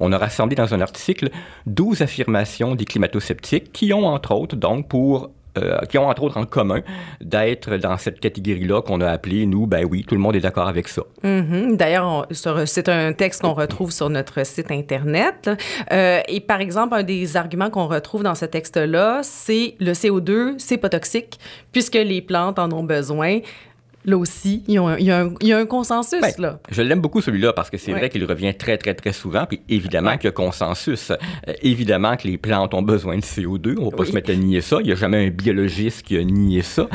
On 0.00 0.12
a 0.12 0.18
rassemblé 0.18 0.56
dans 0.56 0.74
un 0.74 0.80
article 0.80 1.30
12 1.66 2.02
affirmations 2.02 2.74
des 2.74 2.84
climato-sceptiques 2.84 3.72
qui 3.72 3.92
ont, 3.92 4.06
entre 4.06 4.32
autres, 4.32 4.56
donc, 4.56 4.88
pour 4.88 5.30
euh, 5.58 5.78
qui 5.88 5.98
ont 5.98 6.08
entre 6.08 6.22
autres 6.22 6.36
en 6.36 6.46
commun 6.46 6.80
d'être 7.20 7.76
dans 7.76 7.96
cette 7.96 8.20
catégorie-là 8.20 8.82
qu'on 8.82 9.00
a 9.00 9.08
appelée, 9.08 9.46
nous, 9.46 9.66
ben 9.66 9.86
oui, 9.88 10.04
tout 10.06 10.14
le 10.14 10.20
monde 10.20 10.36
est 10.36 10.40
d'accord 10.40 10.68
avec 10.68 10.88
ça. 10.88 11.02
Mm-hmm. 11.22 11.76
D'ailleurs, 11.76 12.26
c'est 12.66 12.88
un 12.88 13.12
texte 13.12 13.42
qu'on 13.42 13.54
retrouve 13.54 13.92
sur 13.92 14.10
notre 14.10 14.44
site 14.44 14.70
Internet. 14.70 15.50
Euh, 15.92 16.20
et 16.28 16.40
par 16.40 16.60
exemple, 16.60 16.94
un 16.94 17.02
des 17.02 17.36
arguments 17.36 17.70
qu'on 17.70 17.86
retrouve 17.86 18.22
dans 18.22 18.34
ce 18.34 18.44
texte-là, 18.44 19.20
c'est 19.22 19.74
le 19.80 19.92
CO2, 19.92 20.54
c'est 20.58 20.76
pas 20.76 20.88
toxique, 20.88 21.38
puisque 21.72 21.94
les 21.94 22.20
plantes 22.20 22.58
en 22.58 22.70
ont 22.72 22.84
besoin 22.84 23.40
là 24.04 24.16
aussi, 24.18 24.62
il 24.68 24.74
y 24.74 24.78
a 24.78 24.82
un, 24.84 24.98
y 24.98 25.46
y 25.46 25.52
a 25.52 25.64
consensus. 25.66 26.20
Ben, 26.20 26.32
là. 26.38 26.58
Je 26.70 26.82
l'aime 26.82 27.00
beaucoup 27.00 27.20
celui-là 27.20 27.52
parce 27.52 27.70
que 27.70 27.78
c'est 27.78 27.92
Ouais. 27.92 27.98
vrai 27.98 28.10
qu'il 28.10 28.24
revient 28.24 28.54
très, 28.54 28.76
très, 28.78 28.94
très 28.94 29.12
souvent. 29.12 29.46
Puis 29.46 29.60
évidemment 29.68 30.10
Ouais. 30.10 30.18
qu'il 30.18 30.26
y 30.26 30.28
a 30.28 30.32
consensus. 30.32 31.10
Euh, 31.10 31.16
évidemment 31.62 32.16
que 32.16 32.26
les 32.28 32.36
plantes 32.38 32.74
ont 32.74 32.82
besoin 32.82 33.16
de 33.16 33.22
CO2. 33.24 33.76
On 33.78 33.86
va 33.90 33.96
pas 33.96 34.02
Oui. 34.02 34.08
se 34.08 34.12
mettre 34.12 34.30
à 34.30 34.34
nier 34.34 34.60
ça. 34.60 34.76
Il 34.80 34.86
n'y 34.86 34.92
a 34.92 34.96
jamais 34.96 35.26
un 35.26 35.30
biologiste 35.30 36.02
qui 36.02 36.16
a 36.18 36.24
nié 36.24 36.62
ça. 36.62 36.86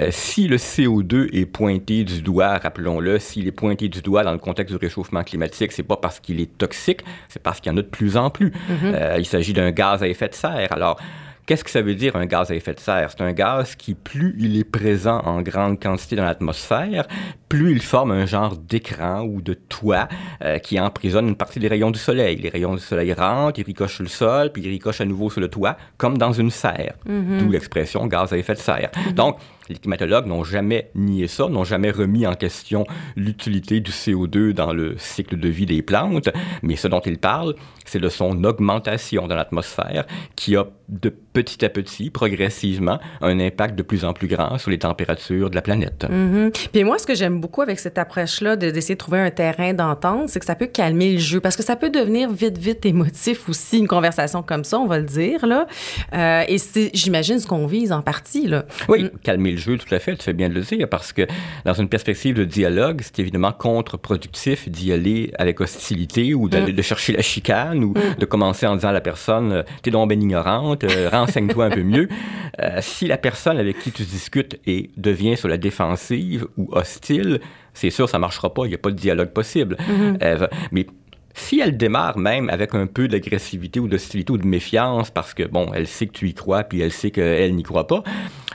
Euh, 0.00 0.08
si 0.10 0.48
le 0.48 0.56
CO2 0.58 1.28
est 1.32 1.46
pointé 1.46 2.04
du 2.04 2.22
doigt, 2.22 2.58
rappelons-le, 2.58 3.18
s'il 3.18 3.46
est 3.46 3.52
pointé 3.52 3.88
du 3.88 4.00
doigt 4.02 4.22
dans 4.24 4.32
le 4.32 4.38
contexte 4.38 4.74
du 4.74 4.78
réchauffement 4.82 5.22
climatique, 5.22 5.72
c'est 5.72 5.82
pas 5.82 5.96
parce 5.96 6.20
qu'il 6.20 6.40
est 6.40 6.56
toxique, 6.58 7.00
c'est 7.28 7.42
parce 7.42 7.60
qu'il 7.60 7.70
y 7.70 7.74
en 7.74 7.78
a 7.78 7.82
de 7.82 7.86
plus 7.86 8.16
en 8.16 8.30
plus. 8.30 8.52
Euh, 8.84 9.16
il 9.18 9.26
s'agit 9.26 9.52
d'un 9.52 9.70
gaz 9.70 10.02
à 10.02 10.08
effet 10.08 10.28
de 10.28 10.34
serre. 10.34 10.68
Alors, 10.72 10.98
Qu'est-ce 11.46 11.62
que 11.62 11.70
ça 11.70 11.82
veut 11.82 11.94
dire 11.94 12.16
un 12.16 12.24
gaz 12.24 12.50
à 12.50 12.54
effet 12.54 12.72
de 12.72 12.80
serre? 12.80 13.10
C'est 13.10 13.22
un 13.22 13.32
gaz 13.32 13.74
qui, 13.74 13.94
plus 13.94 14.34
il 14.38 14.58
est 14.58 14.64
présent 14.64 15.20
en 15.26 15.42
grande 15.42 15.78
quantité 15.78 16.16
dans 16.16 16.24
l'atmosphère, 16.24 17.06
plus 17.50 17.72
il 17.72 17.82
forme 17.82 18.12
un 18.12 18.24
genre 18.24 18.56
d'écran 18.56 19.22
ou 19.22 19.42
de 19.42 19.52
toit 19.52 20.08
euh, 20.42 20.58
qui 20.58 20.80
emprisonne 20.80 21.28
une 21.28 21.36
partie 21.36 21.60
des 21.60 21.68
rayons 21.68 21.90
du 21.90 21.98
soleil. 21.98 22.36
Les 22.36 22.48
rayons 22.48 22.74
du 22.74 22.80
soleil 22.80 23.12
rentrent, 23.12 23.58
ils 23.58 23.64
ricochent 23.64 23.96
sur 23.96 24.04
le 24.04 24.08
sol, 24.08 24.52
puis 24.52 24.62
ils 24.62 24.70
ricochent 24.70 25.02
à 25.02 25.04
nouveau 25.04 25.28
sur 25.28 25.42
le 25.42 25.48
toit, 25.48 25.76
comme 25.98 26.16
dans 26.16 26.32
une 26.32 26.50
serre. 26.50 26.94
D'où 27.04 27.50
l'expression 27.50 28.06
gaz 28.06 28.32
à 28.32 28.38
effet 28.38 28.54
de 28.54 28.58
serre. 28.58 28.90
Donc, 29.14 29.36
les 29.68 29.76
climatologues 29.76 30.26
n'ont 30.26 30.44
jamais 30.44 30.90
nié 30.94 31.26
ça, 31.26 31.48
n'ont 31.48 31.64
jamais 31.64 31.90
remis 31.90 32.26
en 32.26 32.34
question 32.34 32.86
l'utilité 33.16 33.80
du 33.80 33.90
CO2 33.90 34.52
dans 34.52 34.72
le 34.72 34.94
cycle 34.98 35.38
de 35.38 35.48
vie 35.48 35.66
des 35.66 35.82
plantes, 35.82 36.28
mais 36.62 36.76
ce 36.76 36.88
dont 36.88 37.00
ils 37.00 37.18
parlent, 37.18 37.54
c'est 37.84 37.98
de 38.00 38.08
son 38.08 38.44
augmentation 38.44 39.26
dans 39.26 39.36
l'atmosphère 39.36 40.04
qui 40.36 40.56
a 40.56 40.66
de 40.88 41.08
petit 41.32 41.64
à 41.64 41.68
petit, 41.70 42.10
progressivement, 42.10 42.98
un 43.22 43.40
impact 43.40 43.74
de 43.74 43.82
plus 43.82 44.04
en 44.04 44.12
plus 44.12 44.28
grand 44.28 44.58
sur 44.58 44.70
les 44.70 44.78
températures 44.78 45.48
de 45.50 45.54
la 45.54 45.62
planète. 45.62 46.06
Mhm. 46.08 46.50
Puis 46.72 46.84
moi, 46.84 46.98
ce 46.98 47.06
que 47.06 47.14
j'aime 47.14 47.40
beaucoup 47.40 47.62
avec 47.62 47.78
cette 47.78 47.96
approche-là 47.98 48.56
de- 48.56 48.70
d'essayer 48.70 48.94
de 48.94 48.98
trouver 48.98 49.18
un 49.20 49.30
terrain 49.30 49.72
d'entente, 49.72 50.28
c'est 50.28 50.40
que 50.40 50.46
ça 50.46 50.54
peut 50.54 50.66
calmer 50.66 51.12
le 51.14 51.18
jeu 51.18 51.40
parce 51.40 51.56
que 51.56 51.62
ça 51.62 51.76
peut 51.76 51.90
devenir 51.90 52.30
vite, 52.30 52.58
vite 52.58 52.84
émotif 52.86 53.48
aussi, 53.48 53.78
une 53.78 53.88
conversation 53.88 54.42
comme 54.42 54.64
ça, 54.64 54.78
on 54.78 54.86
va 54.86 54.98
le 54.98 55.04
dire. 55.06 55.46
Là. 55.46 55.66
Euh, 56.12 56.44
et 56.48 56.58
c'est, 56.58 56.90
j'imagine, 56.94 57.38
ce 57.38 57.46
qu'on 57.46 57.66
vise 57.66 57.90
en 57.92 58.02
partie. 58.02 58.46
Là. 58.46 58.66
Oui, 58.88 59.10
calmer 59.22 59.53
le 59.54 59.60
jeu, 59.60 59.78
tout 59.78 59.92
à 59.94 59.98
fait, 59.98 60.16
tu 60.16 60.24
fais 60.24 60.32
bien 60.32 60.48
de 60.48 60.54
le 60.54 60.60
dire, 60.60 60.88
parce 60.88 61.12
que 61.12 61.22
dans 61.64 61.74
une 61.74 61.88
perspective 61.88 62.34
de 62.36 62.44
dialogue, 62.44 63.00
c'est 63.02 63.18
évidemment 63.20 63.52
contre-productif 63.52 64.68
d'y 64.68 64.92
aller 64.92 65.32
avec 65.38 65.60
hostilité 65.60 66.34
ou 66.34 66.48
d'aller 66.48 66.72
de 66.72 66.82
chercher 66.82 67.12
la 67.12 67.22
chicane 67.22 67.82
ou 67.84 67.94
de 68.18 68.24
commencer 68.24 68.66
en 68.66 68.74
disant 68.76 68.88
à 68.88 68.92
la 68.92 69.00
personne 69.00 69.52
euh, 69.52 69.62
T'es 69.82 69.90
donc 69.90 70.08
bien 70.10 70.20
ignorante, 70.20 70.84
euh, 70.84 71.08
renseigne-toi 71.10 71.66
un 71.66 71.70
peu 71.70 71.82
mieux. 71.82 72.08
Euh, 72.60 72.78
si 72.80 73.08
la 73.08 73.16
personne 73.18 73.58
avec 73.58 73.80
qui 73.80 73.90
tu 73.90 74.04
discutes 74.04 74.60
et 74.64 74.90
devient 74.96 75.36
sur 75.36 75.48
la 75.48 75.56
défensive 75.56 76.46
ou 76.56 76.68
hostile, 76.70 77.40
c'est 77.72 77.90
sûr, 77.90 78.08
ça 78.08 78.20
marchera 78.20 78.54
pas, 78.54 78.64
il 78.66 78.68
n'y 78.68 78.74
a 78.76 78.78
pas 78.78 78.90
de 78.90 78.96
dialogue 78.96 79.30
possible. 79.30 79.76
Euh, 80.22 80.36
va- 80.36 80.50
mais 80.70 80.86
si 81.34 81.58
elle 81.58 81.76
démarre 81.76 82.16
même 82.16 82.48
avec 82.48 82.76
un 82.76 82.86
peu 82.86 83.08
d'agressivité 83.08 83.80
ou 83.80 83.88
d'hostilité 83.88 84.32
ou 84.32 84.38
de 84.38 84.46
méfiance 84.46 85.10
parce 85.10 85.34
que, 85.34 85.42
bon, 85.42 85.72
elle 85.74 85.88
sait 85.88 86.06
que 86.06 86.12
tu 86.12 86.28
y 86.28 86.34
crois 86.34 86.62
puis 86.62 86.80
elle 86.80 86.92
sait 86.92 87.10
qu'elle 87.10 87.56
n'y 87.56 87.64
croit 87.64 87.88
pas, 87.88 88.04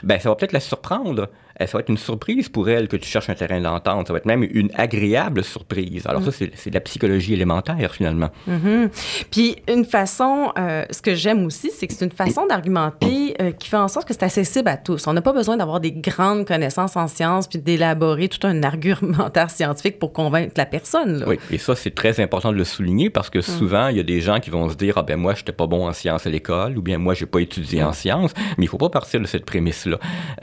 ben 0.02 0.18
ça 0.18 0.28
va 0.28 0.34
peut-être 0.36 0.52
la 0.52 0.60
surprendre. 0.60 1.28
Euh, 1.60 1.66
Ça 1.66 1.76
va 1.76 1.80
être 1.80 1.90
une 1.90 1.98
surprise 1.98 2.48
pour 2.48 2.68
elle 2.68 2.88
que 2.88 2.96
tu 2.96 3.08
cherches 3.08 3.28
un 3.28 3.34
terrain 3.34 3.60
d'entente. 3.60 4.06
Ça 4.06 4.12
va 4.12 4.18
être 4.18 4.26
même 4.26 4.46
une 4.50 4.70
agréable 4.76 5.44
surprise. 5.44 6.06
Alors 6.06 6.22
ça, 6.22 6.32
c'est 6.32 6.50
c'est 6.54 6.70
de 6.70 6.74
la 6.74 6.80
psychologie 6.80 7.34
élémentaire, 7.34 7.92
finalement. 7.92 8.30
Mhm. 8.46 8.90
Puis 9.30 9.56
une 9.68 9.84
façon, 9.84 10.52
euh, 10.58 10.84
ce 10.90 11.02
que 11.02 11.14
j'aime 11.14 11.44
aussi, 11.44 11.70
c'est 11.70 11.86
que 11.86 11.92
c'est 11.92 12.04
une 12.04 12.12
façon 12.12 12.46
d'argumenter 12.46 13.34
euh, 13.40 13.52
qui 13.52 13.68
fait 13.68 13.76
en 13.76 13.88
sorte 13.88 14.08
que 14.08 14.14
c'est 14.14 14.22
accessible 14.22 14.68
à 14.68 14.76
tous. 14.76 15.06
On 15.06 15.12
n'a 15.12 15.22
pas 15.22 15.32
besoin 15.32 15.56
d'avoir 15.56 15.80
des 15.80 15.92
grandes 15.92 16.46
connaissances 16.46 16.96
en 16.96 17.08
sciences 17.08 17.46
puis 17.46 17.58
d'élaborer 17.58 18.28
tout 18.28 18.46
un 18.46 18.62
argumentaire 18.70 19.50
scientifique 19.50 19.98
pour 19.98 20.12
convaincre 20.12 20.54
la 20.56 20.66
personne. 20.66 21.20
Là. 21.20 21.28
Oui, 21.28 21.38
et 21.50 21.58
ça, 21.58 21.74
c'est 21.74 21.94
très 21.94 22.20
important 22.20 22.52
de 22.52 22.56
le 22.56 22.64
souligner 22.64 23.10
parce 23.10 23.30
que 23.30 23.40
souvent, 23.40 23.88
il 23.88 23.96
y 23.96 24.00
a 24.00 24.04
des 24.04 24.20
gens 24.20 24.40
qui 24.40 24.50
vont 24.50 24.68
se 24.68 24.76
dire 24.76 24.94
Ah 24.96 25.02
ben 25.02 25.16
moi, 25.16 25.34
je 25.34 25.40
n'étais 25.40 25.52
pas 25.52 25.66
bon 25.66 25.86
en 25.86 25.92
sciences 25.92 26.26
à 26.26 26.30
l'école 26.30 26.78
ou 26.78 26.82
bien 26.82 26.98
moi, 26.98 27.14
j'ai 27.14 27.26
pas 27.26 27.40
étudié 27.40 27.82
en 27.82 27.92
sciences. 27.92 28.32
Mais 28.56 28.64
il 28.64 28.68
faut 28.68 28.78
pas 28.78 28.90
partir 28.90 29.20
de 29.20 29.26
cette 29.26 29.44
prémisse-là. 29.44 29.89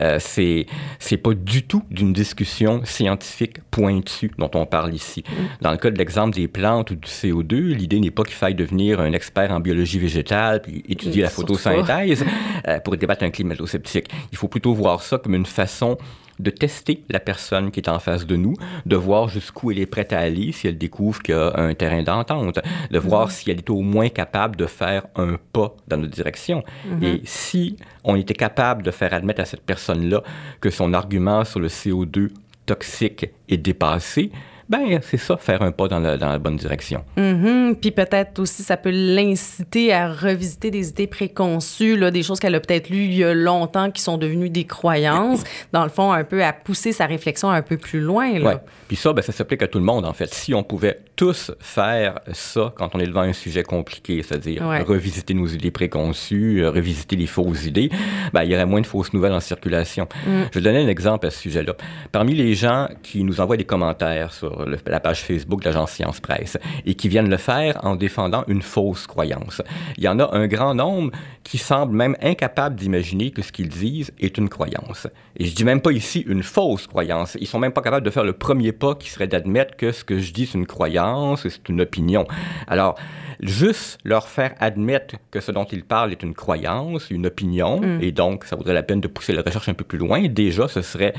Euh, 0.02 0.18
c'est 0.20 0.66
c'est 1.00 1.18
pas 1.18 1.34
du 1.34 1.64
tout 1.64 1.84
d'une 1.90 2.14
discussion 2.14 2.82
scientifique 2.84 3.62
pointue 3.72 4.32
dont 4.38 4.52
on 4.54 4.66
parle 4.66 4.94
ici. 4.94 5.24
Dans 5.62 5.72
le 5.72 5.78
cas 5.78 5.90
de 5.90 5.98
l'exemple 5.98 6.36
des 6.36 6.48
plantes 6.48 6.92
ou 6.92 6.96
du 6.96 7.08
CO2, 7.08 7.56
l'idée 7.74 8.00
n'est 8.00 8.12
pas 8.12 8.24
qu'il 8.24 8.36
faille 8.36 8.56
devenir 8.56 9.00
un 9.00 9.14
expert 9.14 9.52
en 9.52 9.60
biologie 9.60 10.00
végétale 10.00 10.62
puis 10.62 10.84
étudier 10.88 11.24
la 11.24 11.30
photosynthèse 11.30 12.26
euh, 12.68 12.80
pour 12.80 12.96
débattre 12.98 13.24
un 13.24 13.30
climato-sceptique. 13.30 14.10
Il 14.32 14.38
faut 14.38 14.48
plutôt 14.48 14.74
voir 14.74 15.02
ça 15.02 15.18
comme 15.18 15.36
une 15.36 15.46
façon 15.46 15.98
de 16.40 16.50
tester 16.52 17.04
la 17.10 17.20
personne 17.20 17.72
qui 17.72 17.80
est 17.80 17.90
en 17.90 18.00
face 18.00 18.26
de 18.26 18.36
nous, 18.36 18.54
de 18.86 18.96
voir 18.96 19.28
jusqu'où 19.28 19.72
elle 19.72 19.80
est 19.80 19.86
prête 19.86 20.14
à 20.14 20.20
aller 20.20 20.52
si 20.52 20.68
elle 20.68 20.78
découvre 20.78 21.22
qu'il 21.22 21.36
y 21.36 21.38
a 21.38 21.54
un 21.58 21.74
terrain 21.74 22.04
d'entente, 22.04 22.60
de 22.92 23.00
voir 23.00 23.32
si 23.32 23.50
elle 23.52 23.60
est 23.60 23.70
au 23.70 23.82
moins 23.82 24.10
capable 24.10 24.56
de 24.56 24.66
faire 24.66 25.08
un 25.16 25.38
pas 25.54 25.76
dans 25.88 25.98
notre 25.98 26.14
direction. 26.14 26.64
Et 27.02 27.22
si 27.26 27.78
on 28.04 28.16
était 28.16 28.34
capable 28.34 28.84
de 28.84 28.92
faire 28.92 29.14
admettre 29.14 29.42
à 29.42 29.46
cette 29.46 29.64
personne-là 29.64 30.24
que 30.62 30.70
son 30.70 30.94
argument 30.94 31.44
sur 31.44 31.60
le 31.60 31.68
CO2 31.68 32.30
toxique 32.66 33.28
est 33.50 33.58
dépassé, 33.58 34.32
ben 34.70 35.00
c'est 35.02 35.18
ça, 35.18 35.38
faire 35.38 35.62
un 35.62 35.72
pas 35.72 35.88
dans 35.88 36.00
la, 36.00 36.18
dans 36.18 36.30
la 36.30 36.38
bonne 36.40 36.58
direction. 36.58 37.04
Mhm. 37.16 37.76
Puis 37.80 37.92
peut-être 37.92 38.40
aussi, 38.40 38.64
ça 38.64 38.78
peut 38.78 38.92
l'inciter 38.92 39.94
à 39.94 40.12
revisiter 40.12 40.72
des 40.72 40.90
idées 40.90 41.08
préconçues, 41.08 41.96
là, 41.98 42.12
des 42.12 42.24
choses 42.24 42.40
qu'elle 42.40 42.56
a 42.56 42.60
peut-être 42.60 42.90
lues 42.90 43.06
il 43.06 43.14
y 43.16 43.24
a 43.24 43.34
longtemps 43.34 43.92
qui 43.92 44.02
sont 44.02 44.18
devenues 44.18 44.50
des 44.50 44.66
croyances. 44.66 45.44
Dans 45.74 45.84
le 45.84 45.90
fond, 45.90 46.12
un 46.12 46.24
peu 46.24 46.44
à 46.44 46.54
pousser 46.54 46.92
sa 46.92 47.06
réflexion 47.06 47.50
un 47.50 47.62
peu 47.62 47.78
plus 47.78 48.00
loin. 48.02 48.40
Là. 48.40 48.46
Ouais. 48.48 48.58
Puis 48.88 48.96
ça, 48.98 49.14
ben, 49.14 49.22
ça 49.22 49.32
s'applique 49.32 49.62
à 49.64 49.68
tout 49.68 49.80
le 49.80 49.86
monde, 49.86 50.06
en 50.06 50.14
fait. 50.14 50.34
Si 50.34 50.54
on 50.54 50.64
pouvait 50.64 51.00
tous 51.16 51.52
faire 51.60 52.20
ça 52.32 52.74
quand 52.78 52.94
on 52.96 53.00
est 53.00 53.08
devant 53.08 53.22
un 53.22 53.34
sujet 53.34 53.64
compliqué, 53.64 54.22
c'est-à-dire 54.24 54.66
Ouais. 54.68 54.82
revisiter 54.82 55.34
nos 55.34 55.48
idées 55.48 55.72
préconçues, 55.72 56.64
euh, 56.64 56.70
revisiter 56.70 57.16
les 57.16 57.28
fausses 57.28 57.66
idées, 57.66 57.90
ben, 58.34 58.44
il 58.44 58.52
y 58.52 58.56
aurait 58.56 58.66
moins 58.66 58.82
de 58.82 58.88
fausses 58.88 59.14
nouvelles 59.14 59.34
en 59.34 59.40
circulation. 59.40 60.08
Je 60.26 60.60
vais 60.60 60.64
donner 60.64 60.84
un 60.84 60.88
exemple 60.88 61.26
à 61.28 61.32
ce 61.32 61.40
sujet-là. 61.40 61.76
Parmi 62.12 62.34
les 62.34 62.54
gens 62.54 62.88
qui 63.04 63.24
nous 63.24 63.40
envoient 63.42 63.58
des 63.58 63.64
commentaires 63.66 64.34
sur 64.34 64.57
le- 64.66 64.78
la 64.88 65.00
page 65.00 65.22
Facebook 65.24 65.62
de 65.62 65.66
l'agence 65.66 65.92
Science 65.92 66.20
Presse 66.20 66.58
et 66.86 66.96
qui 66.96 67.10
viennent 67.10 67.30
le 67.30 67.38
faire 67.38 67.80
en 67.84 67.96
défendant 67.96 68.44
une 68.48 68.62
fausse 68.62 69.08
croyance, 69.08 69.62
il 69.98 70.04
y 70.04 70.08
en 70.08 70.20
a 70.20 70.36
un 70.36 70.48
grand 70.48 70.74
nombre 70.74 71.12
qui 71.44 71.58
semblent 71.58 71.96
même 71.96 72.16
incapables 72.22 72.76
d'imaginer 72.76 73.32
que 73.32 73.42
ce 73.42 73.52
qu'ils 73.52 73.70
disent 73.70 74.12
est 74.20 74.38
une 74.38 74.50
croyance. 74.50 75.08
Et 75.38 75.46
je 75.46 75.56
dis 75.56 75.64
même 75.64 75.82
pas 75.82 75.92
ici 75.92 76.24
une 76.28 76.44
fausse 76.44 76.88
croyance. 76.88 77.38
Ils 77.40 77.48
sont 77.48 77.60
même 77.60 77.72
pas 77.72 77.82
capables 77.82 78.06
de 78.06 78.10
faire 78.12 78.24
le 78.26 78.34
premier 78.34 78.72
pas 78.72 78.96
qui 78.96 79.10
serait 79.10 79.28
d'admettre 79.28 79.76
que 79.78 79.92
ce 79.92 80.04
que 80.04 80.20
je 80.20 80.34
dis 80.34 80.46
c'est 80.46 80.58
une 80.58 80.68
croyance, 80.68 81.48
c'est 81.48 81.70
une 81.70 81.82
opinion. 81.82 82.26
Alors, 82.68 82.96
juste 83.40 84.00
leur 84.04 84.28
faire 84.28 84.56
admettre 84.60 85.16
que 85.32 85.40
ce 85.40 85.52
dont 85.52 85.66
ils 85.66 85.84
parlent 85.84 86.12
est 86.12 86.24
une 86.24 86.34
croyance, 86.34 87.10
une 87.12 87.28
opinion, 87.28 87.82
et 88.02 88.12
donc 88.12 88.44
ça 88.46 88.56
vaudrait 88.56 88.74
la 88.74 88.84
peine 88.84 89.00
de 89.02 89.08
pousser 89.08 89.34
la 89.34 89.42
recherche 89.44 89.70
un 89.70 89.74
peu 89.74 89.84
plus 89.84 90.00
loin, 90.00 90.28
déjà 90.28 90.68
ce 90.68 90.82
serait 90.82 91.14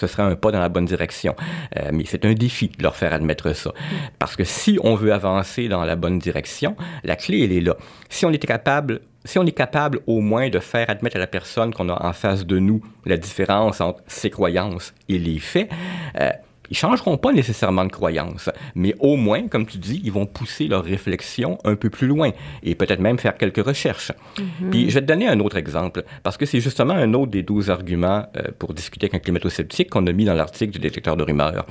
ce 0.00 0.06
serait 0.06 0.22
un 0.22 0.34
pas 0.34 0.50
dans 0.50 0.60
la 0.60 0.68
bonne 0.68 0.86
direction. 0.86 1.34
Euh, 1.76 1.90
mais 1.92 2.04
c'est 2.06 2.24
un 2.24 2.34
défi 2.34 2.68
de 2.68 2.82
leur 2.82 2.96
faire 2.96 3.12
admettre 3.12 3.54
ça. 3.54 3.72
Parce 4.18 4.36
que 4.36 4.44
si 4.44 4.78
on 4.82 4.94
veut 4.94 5.12
avancer 5.12 5.68
dans 5.68 5.84
la 5.84 5.96
bonne 5.96 6.18
direction, 6.18 6.76
la 7.04 7.16
clé, 7.16 7.42
elle 7.44 7.52
est 7.52 7.60
là. 7.60 7.76
Si 8.08 8.24
on 8.24 8.30
était 8.30 8.46
capable, 8.46 9.00
si 9.24 9.38
on 9.38 9.44
est 9.44 9.52
capable 9.52 10.00
au 10.06 10.20
moins 10.20 10.48
de 10.48 10.58
faire 10.58 10.88
admettre 10.88 11.16
à 11.16 11.20
la 11.20 11.26
personne 11.26 11.74
qu'on 11.74 11.88
a 11.88 12.06
en 12.06 12.12
face 12.12 12.46
de 12.46 12.58
nous 12.58 12.80
la 13.04 13.16
différence 13.16 13.80
entre 13.80 14.02
ses 14.06 14.30
croyances 14.30 14.94
et 15.08 15.18
les 15.18 15.38
faits, 15.38 15.70
euh, 16.18 16.30
ils 16.70 16.76
changeront 16.76 17.16
pas 17.16 17.32
nécessairement 17.32 17.84
de 17.84 17.92
croyance, 17.92 18.48
mais 18.74 18.94
au 19.00 19.16
moins, 19.16 19.48
comme 19.48 19.66
tu 19.66 19.78
dis, 19.78 20.00
ils 20.04 20.12
vont 20.12 20.26
pousser 20.26 20.68
leur 20.68 20.84
réflexion 20.84 21.58
un 21.64 21.74
peu 21.74 21.90
plus 21.90 22.06
loin 22.06 22.30
et 22.62 22.74
peut-être 22.74 23.00
même 23.00 23.18
faire 23.18 23.36
quelques 23.36 23.64
recherches. 23.64 24.12
Puis 24.70 24.88
je 24.88 24.94
vais 24.94 25.00
te 25.00 25.06
donner 25.06 25.28
un 25.28 25.40
autre 25.40 25.56
exemple, 25.56 26.04
parce 26.22 26.36
que 26.36 26.46
c'est 26.46 26.60
justement 26.60 26.94
un 26.94 27.12
autre 27.14 27.32
des 27.32 27.42
12 27.42 27.70
arguments 27.70 28.26
euh, 28.36 28.50
pour 28.58 28.72
discuter 28.72 29.06
avec 29.06 29.14
un 29.14 29.18
climato-sceptique 29.18 29.90
qu'on 29.90 30.06
a 30.06 30.12
mis 30.12 30.24
dans 30.24 30.34
l'article 30.34 30.72
du 30.72 30.78
détecteur 30.78 31.16
de 31.16 31.24
rumeurs. 31.24 31.66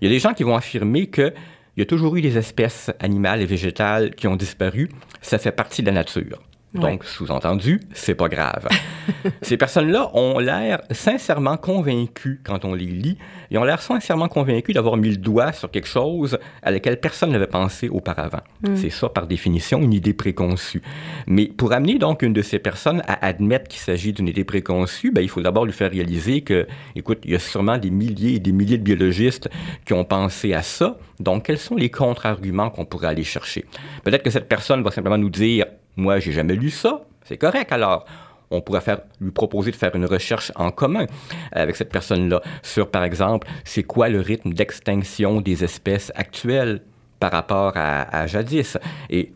Il 0.00 0.08
y 0.08 0.10
a 0.10 0.14
des 0.14 0.20
gens 0.20 0.32
qui 0.32 0.44
vont 0.44 0.56
affirmer 0.56 1.06
que 1.06 1.32
il 1.76 1.80
y 1.80 1.82
a 1.82 1.86
toujours 1.86 2.14
eu 2.14 2.20
des 2.20 2.38
espèces 2.38 2.92
animales 3.00 3.42
et 3.42 3.46
végétales 3.46 4.14
qui 4.14 4.28
ont 4.28 4.36
disparu, 4.36 4.90
ça 5.20 5.38
fait 5.38 5.50
partie 5.50 5.82
de 5.82 5.86
la 5.86 5.92
nature. 5.92 6.40
Donc, 6.74 7.04
sous-entendu, 7.04 7.80
c'est 7.92 8.14
pas 8.14 8.28
grave. 8.28 8.66
Ces 9.42 9.56
personnes-là 9.56 10.10
ont 10.14 10.38
l'air 10.40 10.82
sincèrement 10.90 11.56
convaincus 11.56 12.40
quand 12.42 12.64
on 12.64 12.74
les 12.74 12.86
lit. 12.86 13.16
Ils 13.50 13.58
ont 13.58 13.64
l'air 13.64 13.80
sincèrement 13.80 14.28
convaincus 14.28 14.74
d'avoir 14.74 14.96
mis 14.96 15.10
le 15.10 15.16
doigt 15.16 15.52
sur 15.52 15.70
quelque 15.70 15.86
chose 15.86 16.38
à 16.62 16.72
laquelle 16.72 16.98
personne 16.98 17.30
n'avait 17.30 17.46
pensé 17.46 17.88
auparavant. 17.88 18.40
C'est 18.74 18.90
ça, 18.90 19.08
par 19.08 19.26
définition, 19.26 19.80
une 19.80 19.92
idée 19.92 20.14
préconçue. 20.14 20.82
Mais 21.26 21.46
pour 21.46 21.72
amener 21.72 21.98
donc 21.98 22.22
une 22.22 22.32
de 22.32 22.42
ces 22.42 22.58
personnes 22.58 23.02
à 23.06 23.24
admettre 23.24 23.68
qu'il 23.68 23.80
s'agit 23.80 24.12
d'une 24.12 24.26
idée 24.26 24.44
préconçue, 24.44 25.12
ben, 25.12 25.20
il 25.20 25.28
faut 25.28 25.42
d'abord 25.42 25.66
lui 25.66 25.72
faire 25.72 25.90
réaliser 25.90 26.40
que, 26.40 26.66
écoute, 26.96 27.18
il 27.24 27.32
y 27.32 27.34
a 27.34 27.38
sûrement 27.38 27.78
des 27.78 27.90
milliers 27.90 28.34
et 28.34 28.38
des 28.40 28.52
milliers 28.52 28.78
de 28.78 28.82
biologistes 28.82 29.48
qui 29.84 29.92
ont 29.92 30.04
pensé 30.04 30.54
à 30.54 30.62
ça. 30.62 30.98
Donc, 31.20 31.44
quels 31.44 31.58
sont 31.58 31.76
les 31.76 31.90
contre-arguments 31.90 32.70
qu'on 32.70 32.84
pourrait 32.84 33.08
aller 33.08 33.24
chercher? 33.24 33.64
Peut-être 34.02 34.22
que 34.22 34.30
cette 34.30 34.48
personne 34.48 34.82
va 34.82 34.90
simplement 34.90 35.18
nous 35.18 35.30
dire 35.30 35.66
moi, 35.96 36.18
j'ai 36.18 36.32
jamais 36.32 36.54
lu 36.54 36.70
ça. 36.70 37.02
C'est 37.24 37.38
correct 37.38 37.72
alors. 37.72 38.04
on 38.50 38.60
pourrait 38.60 38.82
lui 39.20 39.30
proposer 39.30 39.70
de 39.70 39.76
faire 39.76 39.94
une 39.96 40.04
recherche 40.04 40.52
en 40.54 40.70
commun 40.70 41.06
avec 41.52 41.76
cette 41.76 41.90
personne-là 41.90 42.40
sur, 42.62 42.90
par 42.90 43.02
exemple, 43.02 43.48
c'est 43.64 43.82
quoi 43.82 44.08
le 44.08 44.20
rythme 44.20 44.52
d'extinction 44.52 45.40
des 45.40 45.64
espèces 45.64 46.12
actuelles 46.14 46.82
par 47.18 47.32
rapport 47.32 47.72
à, 47.76 48.02
à 48.16 48.26
jadis. 48.26 48.78
Et 49.10 49.32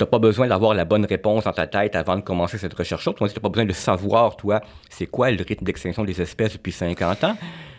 tu 0.00 0.04
n'as 0.04 0.06
pas 0.06 0.18
besoin 0.18 0.46
d'avoir 0.46 0.74
la 0.74 0.84
bonne 0.84 1.04
réponse 1.04 1.44
dans 1.44 1.52
ta 1.52 1.66
tête 1.66 1.96
avant 1.96 2.16
de 2.16 2.22
commencer 2.22 2.58
cette 2.58 2.74
recherche-là. 2.74 3.12
Tu 3.16 3.22
n'as 3.24 3.30
pas 3.30 3.48
besoin 3.48 3.66
de 3.66 3.72
savoir, 3.72 4.36
toi, 4.36 4.60
c'est 4.88 5.06
quoi 5.06 5.30
le 5.30 5.42
rythme 5.46 5.64
d'extinction 5.64 6.04
des 6.04 6.20
espèces 6.20 6.54
depuis 6.54 6.72
50 6.72 7.24
ans 7.24 7.36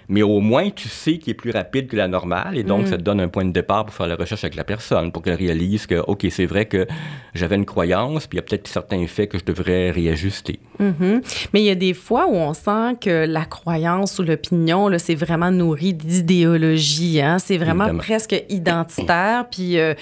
mais 0.10 0.22
au 0.22 0.40
moins 0.40 0.70
tu 0.70 0.90
sais 0.90 1.18
qu'il 1.18 1.32
est 1.32 1.36
plus 1.36 1.52
rapide 1.52 1.88
que 1.88 1.96
la 1.96 2.08
normale 2.08 2.58
et 2.58 2.64
donc 2.64 2.84
mm. 2.84 2.88
ça 2.88 2.98
te 2.98 3.02
donne 3.02 3.20
un 3.20 3.28
point 3.28 3.46
de 3.46 3.52
départ 3.52 3.86
pour 3.86 3.94
faire 3.94 4.08
la 4.08 4.16
recherche 4.16 4.44
avec 4.44 4.56
la 4.56 4.64
personne, 4.64 5.12
pour 5.12 5.22
qu'elle 5.22 5.36
réalise 5.36 5.86
que, 5.86 5.96
OK, 6.08 6.26
c'est 6.30 6.46
vrai 6.46 6.66
que 6.66 6.88
j'avais 7.34 7.56
une 7.56 7.66
croyance, 7.66 8.28
puis 8.28 8.38
il 8.38 8.42
y 8.42 8.44
a 8.44 8.44
peut-être 8.44 8.68
certains 8.68 9.06
faits 9.08 9.32
que 9.32 9.38
je 9.38 9.46
devrais 9.46 9.92
réajuster. 9.92 10.60
Mm-hmm. 10.80 11.50
Mais 11.54 11.62
il 11.62 11.66
y 11.66 11.70
a 11.70 11.76
des 11.76 11.94
fois 11.94 12.28
où 12.28 12.36
on 12.36 12.54
sent 12.54 12.96
que 13.00 13.26
la 13.26 13.46
croyance 13.46 14.20
ou 14.20 14.24
l'opinion, 14.24 14.90
c'est 14.98 15.16
vraiment 15.16 15.52
nourri 15.52 15.94
d'idéologie, 15.94 17.22
hein? 17.22 17.40
c'est 17.40 17.58
vraiment 17.58 17.96
presque 17.98 18.36
identitaire, 18.50 19.46
puis 19.50 19.80
euh, 19.80 19.94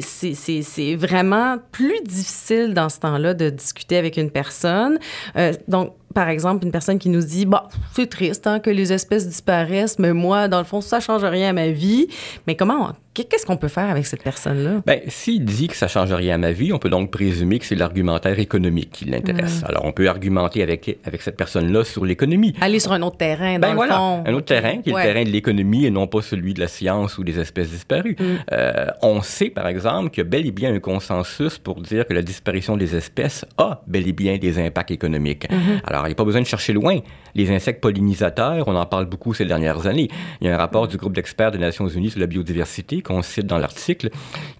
c'est 0.00 0.94
vraiment 0.94 1.56
plus 1.72 2.00
difficile 2.04 2.74
dans 2.74 2.88
ce 2.88 3.00
temps-là 3.00 3.34
de 3.34 3.50
discuter 3.50 3.96
avec 3.96 4.16
une 4.16 4.30
personne. 4.30 4.98
Euh, 5.36 5.52
donc, 5.68 5.94
par 6.16 6.30
exemple, 6.30 6.64
une 6.64 6.72
personne 6.72 6.98
qui 6.98 7.10
nous 7.10 7.20
dit 7.20 7.44
Bah, 7.44 7.68
c'est 7.92 8.08
triste 8.08 8.46
hein, 8.46 8.58
que 8.58 8.70
les 8.70 8.90
espèces 8.90 9.28
disparaissent, 9.28 9.98
mais 9.98 10.14
moi, 10.14 10.48
dans 10.48 10.56
le 10.56 10.64
fond, 10.64 10.80
ça 10.80 10.98
change 10.98 11.22
rien 11.24 11.50
à 11.50 11.52
ma 11.52 11.68
vie. 11.68 12.08
Mais 12.46 12.56
comment 12.56 12.92
Qu'est-ce 13.24 13.46
qu'on 13.46 13.56
peut 13.56 13.68
faire 13.68 13.88
avec 13.88 14.06
cette 14.06 14.22
personne-là? 14.22 14.82
Bien, 14.86 15.00
s'il 15.08 15.44
dit 15.44 15.68
que 15.68 15.76
ça 15.76 15.86
ne 15.86 15.90
change 15.90 16.12
rien 16.12 16.34
à 16.34 16.38
ma 16.38 16.52
vie, 16.52 16.72
on 16.72 16.78
peut 16.78 16.90
donc 16.90 17.10
présumer 17.10 17.58
que 17.58 17.64
c'est 17.64 17.74
l'argumentaire 17.74 18.38
économique 18.38 18.90
qui 18.90 19.04
l'intéresse. 19.06 19.62
Alors, 19.66 19.84
on 19.84 19.92
peut 19.92 20.08
argumenter 20.08 20.62
avec, 20.62 20.98
avec 21.04 21.22
cette 21.22 21.36
personne-là 21.36 21.84
sur 21.84 22.04
l'économie. 22.04 22.54
Aller 22.60 22.78
sur 22.78 22.92
un 22.92 23.02
autre 23.02 23.16
terrain, 23.16 23.58
dans 23.58 23.74
ben 23.74 23.82
le 23.82 23.88
fond. 23.88 24.24
Un 24.26 24.34
autre 24.34 24.46
terrain 24.46 24.78
qui 24.78 24.90
est 24.90 24.92
le 24.92 25.02
terrain 25.02 25.24
de 25.24 25.30
l'économie 25.30 25.86
et 25.86 25.90
non 25.90 26.06
pas 26.06 26.20
celui 26.20 26.54
de 26.54 26.60
la 26.60 26.68
science 26.68 27.18
ou 27.18 27.24
des 27.24 27.38
espèces 27.38 27.70
disparues. 27.70 28.16
Mm. 28.18 28.24
Euh, 28.52 28.86
on 29.02 29.22
sait, 29.22 29.50
par 29.50 29.66
exemple, 29.66 30.10
qu'il 30.10 30.22
y 30.22 30.26
a 30.26 30.28
bel 30.28 30.46
et 30.46 30.52
bien 30.52 30.74
un 30.74 30.80
consensus 30.80 31.58
pour 31.58 31.80
dire 31.80 32.06
que 32.06 32.12
la 32.12 32.22
disparition 32.22 32.76
des 32.76 32.94
espèces 32.96 33.44
a 33.56 33.82
bel 33.86 34.06
et 34.06 34.12
bien 34.12 34.36
des 34.36 34.58
impacts 34.58 34.90
économiques. 34.90 35.48
Mm-hmm. 35.50 35.80
Alors, 35.84 36.04
il 36.04 36.08
n'y 36.08 36.12
a 36.12 36.16
pas 36.16 36.24
besoin 36.24 36.42
de 36.42 36.46
chercher 36.46 36.72
loin. 36.72 36.98
Les 37.34 37.50
insectes 37.50 37.80
pollinisateurs, 37.80 38.66
on 38.66 38.74
en 38.74 38.86
parle 38.86 39.06
beaucoup 39.06 39.34
ces 39.34 39.44
dernières 39.44 39.86
années. 39.86 40.08
Il 40.40 40.46
y 40.46 40.50
a 40.50 40.54
un 40.54 40.58
rapport 40.58 40.88
du 40.88 40.96
groupe 40.96 41.14
d'experts 41.14 41.50
des 41.50 41.58
Nations 41.58 41.88
Unies 41.88 42.10
sur 42.10 42.20
la 42.20 42.26
biodiversité 42.26 43.02
qu'on 43.06 43.22
cite 43.22 43.46
dans 43.46 43.58
l'article, 43.58 44.10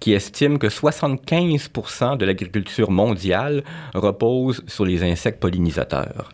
qui 0.00 0.12
estime 0.12 0.58
que 0.58 0.68
75% 0.68 2.16
de 2.16 2.24
l'agriculture 2.24 2.90
mondiale 2.90 3.64
repose 3.94 4.62
sur 4.66 4.84
les 4.84 5.02
insectes 5.02 5.40
pollinisateurs. 5.40 6.30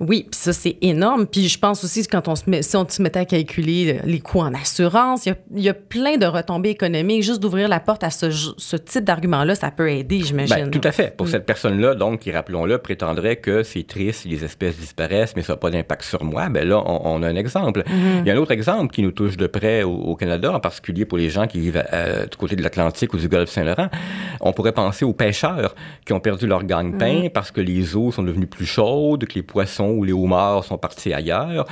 Oui, 0.00 0.26
puis 0.30 0.38
ça, 0.38 0.52
c'est 0.52 0.76
énorme. 0.80 1.26
Puis 1.26 1.48
je 1.48 1.58
pense 1.58 1.82
aussi 1.82 2.06
que 2.06 2.10
quand 2.10 2.28
on 2.28 2.36
se 2.36 2.48
met, 2.48 2.62
si 2.62 2.76
on 2.76 2.88
se 2.88 3.02
mettait 3.02 3.20
à 3.20 3.24
calculer 3.24 4.00
les 4.04 4.20
coûts 4.20 4.40
en 4.40 4.54
assurance, 4.54 5.26
il 5.26 5.62
y 5.62 5.68
a, 5.68 5.74
plein 5.74 6.16
de 6.16 6.26
retombées 6.26 6.70
économiques. 6.70 7.22
Juste 7.22 7.40
d'ouvrir 7.40 7.68
la 7.68 7.80
porte 7.80 8.04
à 8.04 8.10
ce, 8.10 8.30
ce 8.30 8.76
type 8.76 9.04
d'argument-là, 9.04 9.54
ça 9.54 9.70
peut 9.70 9.90
aider, 9.90 10.20
j'imagine. 10.22 10.56
Ben, 10.56 10.70
tout 10.70 10.86
à 10.86 10.92
fait. 10.92 11.16
Pour 11.16 11.26
mm. 11.26 11.30
cette 11.30 11.46
personne-là, 11.46 11.94
donc, 11.94 12.20
qui, 12.20 12.30
rappelons-le, 12.30 12.78
prétendrait 12.78 13.36
que 13.36 13.62
c'est 13.62 13.86
triste 13.86 14.22
si 14.22 14.28
les 14.28 14.44
espèces 14.44 14.76
disparaissent, 14.76 15.34
mais 15.36 15.42
ça 15.42 15.54
n'a 15.54 15.56
pas 15.56 15.70
d'impact 15.70 16.02
sur 16.02 16.24
moi, 16.24 16.48
ben 16.48 16.66
là, 16.66 16.82
on, 16.86 17.22
a 17.22 17.28
un 17.28 17.36
exemple. 17.36 17.80
Mm-hmm. 17.80 18.20
Il 18.20 18.26
y 18.26 18.30
a 18.30 18.34
un 18.34 18.38
autre 18.38 18.52
exemple 18.52 18.92
qui 18.92 19.02
nous 19.02 19.12
touche 19.12 19.36
de 19.36 19.46
près 19.46 19.82
au, 19.82 20.14
Canada, 20.16 20.52
en 20.52 20.60
particulier 20.60 21.04
pour 21.04 21.18
les 21.18 21.30
gens 21.30 21.46
qui 21.46 21.60
vivent 21.60 21.82
euh, 21.92 22.26
du 22.26 22.36
côté 22.36 22.56
de 22.56 22.62
l'Atlantique 22.62 23.12
ou 23.14 23.18
du 23.18 23.28
Golfe 23.28 23.50
Saint-Laurent. 23.50 23.88
On 24.40 24.52
pourrait 24.52 24.72
penser 24.72 25.04
aux 25.04 25.12
pêcheurs 25.12 25.74
qui 26.04 26.12
ont 26.12 26.20
perdu 26.20 26.46
leur 26.46 26.64
gagne-pain 26.64 27.24
mm. 27.24 27.30
parce 27.30 27.50
que 27.50 27.60
les 27.60 27.96
eaux 27.96 28.12
sont 28.12 28.22
devenues 28.22 28.46
plus 28.46 28.66
chaudes, 28.66 29.26
que 29.26 29.37
les 29.38 29.42
poissons 29.42 29.90
où 29.90 30.04
les 30.04 30.12
homards 30.12 30.64
sont 30.64 30.78
partis 30.78 31.12
ailleurs. 31.12 31.66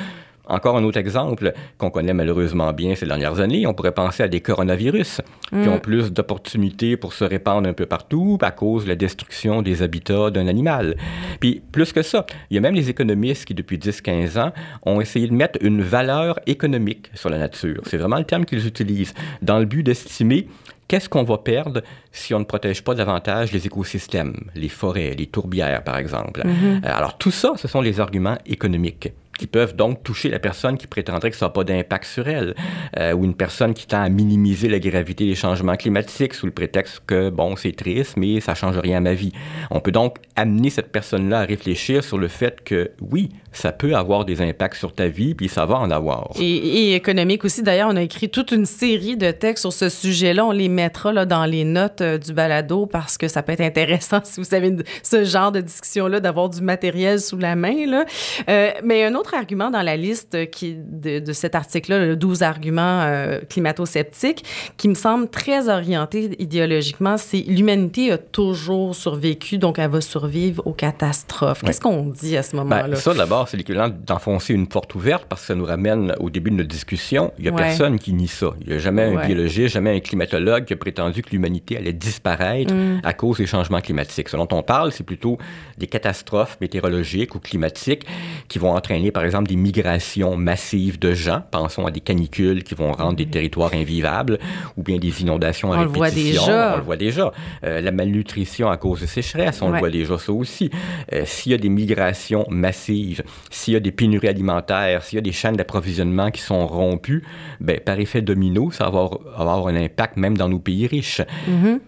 Encore 0.49 0.77
un 0.77 0.85
autre 0.85 0.99
exemple 0.99 1.53
qu'on 1.77 1.91
connaît 1.91 2.15
malheureusement 2.15 2.73
bien 2.73 2.95
ces 2.95 3.05
dernières 3.05 3.41
années, 3.41 3.67
on 3.67 3.75
pourrait 3.75 3.91
penser 3.93 4.23
à 4.23 4.29
des 4.29 4.41
coronavirus 4.41 5.21
qui 5.49 5.57
mm. 5.57 5.69
ont 5.69 5.81
plus 5.81 6.13
d'opportunités 6.13 6.97
pour 6.97 7.15
se 7.15 7.25
répandre 7.25 7.69
un 7.69 7.73
peu 7.73 7.87
partout 7.87 8.39
à 8.41 8.53
cause 8.53 8.85
de 8.85 8.91
la 8.91 8.95
destruction 8.95 9.61
des 9.61 9.83
habitats 9.83 10.31
d'un 10.31 10.47
animal. 10.47 10.97
Puis 11.41 11.63
plus 11.73 11.93
que 11.93 12.03
ça, 12.03 12.27
il 12.51 12.55
y 12.55 12.59
a 12.59 12.61
même 12.61 12.77
les 12.77 12.91
économistes 12.91 13.45
qui 13.45 13.55
depuis 13.55 13.79
10-15 13.79 14.39
ans 14.39 14.53
ont 14.85 15.01
essayé 15.01 15.27
de 15.27 15.35
mettre 15.35 15.59
une 15.63 15.83
valeur 15.83 16.39
économique 16.47 17.11
sur 17.15 17.29
la 17.29 17.39
nature. 17.39 17.83
C'est 17.87 17.97
vraiment 17.97 18.19
le 18.19 18.25
terme 18.25 18.45
qu'ils 18.45 18.69
utilisent 18.69 19.15
dans 19.43 19.59
le 19.59 19.65
but 19.65 19.83
d'estimer 19.83 20.47
qu'est-ce 20.89 21.09
qu'on 21.09 21.25
va 21.25 21.39
perdre 21.39 21.83
si 22.13 22.35
on 22.35 22.39
ne 22.39 22.45
protège 22.45 22.83
pas 22.83 22.95
davantage 22.95 23.53
les 23.53 23.67
écosystèmes, 23.67 24.51
les 24.55 24.69
forêts, 24.69 25.15
les 25.17 25.27
tourbières, 25.27 25.83
par 25.85 25.99
exemple? 25.99 26.43
Mm-hmm. 26.43 26.85
Euh, 26.87 26.97
alors, 26.97 27.19
tout 27.19 27.31
ça, 27.31 27.53
ce 27.57 27.69
sont 27.69 27.81
les 27.81 28.01
arguments 28.01 28.39
économiques 28.47 29.11
qui 29.37 29.47
peuvent 29.47 29.77
donc 29.77 30.03
toucher 30.03 30.29
la 30.29 30.39
personne 30.39 30.77
qui 30.77 30.87
prétendrait 30.87 31.31
que 31.31 31.37
ça 31.37 31.47
n'a 31.47 31.51
pas 31.51 31.65
d'impact 31.65 32.05
sur 32.05 32.29
elle, 32.29 32.55
euh, 32.99 33.13
ou 33.13 33.25
une 33.25 33.35
personne 33.35 33.75
qui 33.75 33.87
tend 33.87 34.03
à 34.03 34.09
minimiser 34.09 34.69
la 34.69 34.79
gravité 34.79 35.27
des 35.27 35.35
changements 35.35 35.77
climatiques 35.77 36.35
sous 36.35 36.47
le 36.47 36.53
prétexte 36.53 37.03
que, 37.07 37.31
bon, 37.31 37.57
c'est 37.57 37.75
triste, 37.75 38.17
mais 38.17 38.41
ça 38.41 38.55
change 38.55 38.79
rien 38.79 38.99
à 38.99 39.01
ma 39.01 39.15
vie. 39.15 39.33
On 39.71 39.81
peut 39.81 39.93
donc 39.93 40.17
amener 40.37 40.71
cette 40.71 40.93
personne-là 40.93 41.41
à 41.41 41.45
réfléchir 41.45 42.05
sur 42.05 42.19
le 42.19 42.29
fait 42.29 42.63
que, 42.63 42.91
oui, 43.01 43.31
ça 43.53 43.73
peut 43.73 43.95
avoir 43.95 44.25
des 44.25 44.43
impacts 44.43 44.77
sur 44.77 44.93
ta 44.93 45.09
vie, 45.09 45.35
puis 45.35 45.49
ça 45.49 45.67
va 45.67 45.77
en 45.77 45.91
avoir. 45.91 46.31
Et, 46.39 46.95
économique 46.95 47.45
aussi. 47.45 47.63
D'ailleurs, 47.63 47.89
on 47.91 47.97
a 47.97 48.03
écrit 48.03 48.29
toute 48.29 48.53
une 48.53 48.67
série 48.67 49.17
de 49.17 49.31
textes 49.31 49.63
sur 49.63 49.73
ce 49.73 49.89
sujet-là. 49.89 50.45
On 50.45 50.53
les 50.53 50.69
mettra 50.69 51.13
là, 51.13 51.27
dans 51.27 51.45
les 51.45 51.65
notes 51.65 52.01
euh, 52.01 52.19
du 52.19 52.33
balado 52.33 52.87
parce 52.87 53.19
que 53.19 53.29
ça 53.29 53.43
peut 53.43 53.53
être 53.53 53.61
intéressant 53.61 54.21
si 54.25 54.41
vous 54.41 54.55
avez 54.55 54.75
ce 55.03 55.25
genre 55.25 55.53
de 55.53 55.61
discussion-là, 55.61 56.21
d'avoir 56.21 56.49
du 56.49 56.61
matériel 56.61 57.21
sous 57.21 57.39
la 57.39 57.57
main. 57.57 57.87
Là. 57.87 58.05
Euh, 58.49 58.71
mais 58.85 59.05
un 59.05 59.15
autre 59.15 59.26
argument 59.35 59.71
dans 59.71 59.83
la 59.83 59.97
liste 59.97 60.51
qui, 60.51 60.77
de, 60.77 61.33
cet 61.33 61.55
article-là, 61.55 62.05
le 62.05 62.17
12 62.17 62.43
arguments 62.43 63.03
euh, 63.03 63.41
climato-sceptiques, 63.49 64.45
qui 64.77 64.89
me 64.89 64.95
semble 64.95 65.29
très 65.29 65.69
orienté 65.69 66.31
idéologiquement, 66.39 67.17
c'est 67.17 67.45
l'humanité 67.47 68.13
a 68.13 68.19
toujours 68.19 68.95
survécu, 68.95 69.59
donc 69.59 69.79
elle 69.79 69.91
va 69.91 70.01
survivre 70.01 70.67
aux 70.67 70.73
catastrophes. 70.73 71.63
Qu'est-ce 71.63 71.81
qu'on 71.81 72.05
dit 72.05 72.37
à 72.37 72.43
ce 72.43 72.53
ben, 72.53 72.65
moment-là? 72.65 72.97
ça, 72.97 73.15
d'abord, 73.15 73.49
c'est 73.49 73.57
l'équivalent 73.57 73.89
d'enfoncer 73.89 74.55
une 74.55 74.67
porte 74.67 74.95
ouverte 74.95 75.27
parce 75.29 75.43
que 75.43 75.47
ça 75.49 75.55
nous 75.55 75.65
ramène 75.65 76.15
au 76.21 76.31
début 76.31 76.51
de 76.51 76.57
notre 76.57 76.69
discussion. 76.69 77.33
Il 77.39 77.43
n'y 77.43 77.49
a 77.49 77.53
personne 77.53 77.99
qui 77.99 78.13
nie 78.13 78.29
ça. 78.29 78.51
Il 78.61 78.69
n'y 78.69 78.75
a 78.75 78.79
jamais 78.79 79.03
un 79.03 79.27
biologiste, 79.27 79.75
jamais 79.75 79.97
un 79.97 80.01
climatologue 80.01 80.65
qui 80.65 80.73
a 80.73 80.77
prétendu 80.77 81.23
que 81.23 81.31
l'humanité 81.31 81.77
allait 81.77 81.93
disparaître 81.93 82.73
mm. 82.73 83.01
à 83.03 83.13
cause 83.13 83.39
des 83.39 83.47
changements 83.47 83.81
climatiques. 83.81 84.29
Ce 84.29 84.37
dont 84.37 84.49
on 84.53 84.63
parle, 84.63 84.93
c'est 84.93 85.05
plutôt 85.05 85.39
des 85.79 85.87
catastrophes 85.87 86.59
météorologiques 86.61 87.35
ou 87.35 87.41
climatiques 87.41 88.07
qui 88.49 88.59
vont 88.59 88.75
entraîner, 88.75 89.11
par 89.17 89.25
exemple, 89.25 89.49
des 89.49 89.57
migrations 89.57 90.37
massives 90.37 90.99
de 90.99 91.15
gens. 91.15 91.41
Pensons 91.51 91.87
à 91.87 91.91
des 91.91 92.01
canicules 92.01 92.63
qui 92.63 92.75
vont 92.75 92.93
rendre 92.93 93.17
des 93.17 93.25
territoires 93.25 93.73
invivables 93.73 94.39
ou 94.77 94.83
bien 94.83 94.99
des 94.99 95.23
inondations 95.23 95.73
à 95.73 95.79
on 95.79 95.91
répétition. 95.91 96.03
Le 96.03 96.05
voit 96.05 96.11
déjà. 96.11 96.75
On 96.75 96.77
le 96.77 96.83
voit 96.83 96.97
déjà. 96.99 97.33
Euh, 97.65 97.81
la 97.81 97.93
malnutrition 97.93 98.69
à 98.69 98.77
cause 98.77 99.01
de 99.01 99.07
sécheresse, 99.07 99.63
on 99.63 99.71
le 99.71 99.79
voit 99.79 99.89
déjà 99.89 100.19
ça 100.19 100.33
aussi. 100.33 100.71
Euh, 101.15 101.23
s'il 101.25 101.53
y 101.53 101.55
a 101.55 101.59
des 101.59 101.71
migrations 101.71 102.45
massives, 102.51 103.23
s'il 103.51 103.73
y 103.73 103.77
a 103.79 103.81
des 103.81 103.91
pénuries 103.91 104.29
alimentaires, 104.29 105.03
s'il 105.03 105.17
y 105.17 105.19
a 105.19 105.23
des 105.23 105.33
chaînes 105.33 105.57
d'approvisionnement 105.57 106.31
qui 106.31 106.43
sont 106.43 106.67
rompues, 106.67 107.25
ben, 107.59 107.81
par 107.81 107.99
effet 107.99 108.21
domino, 108.21 108.71
ça 108.71 108.91
va 108.91 109.09
avoir, 109.35 109.67
un 109.69 109.77
impact 109.77 110.19
même 110.19 110.37
dans 110.37 110.51
nos 110.51 110.59
pays 110.59 110.87
riches. 110.87 111.23
Mm-hmm. 111.49 111.79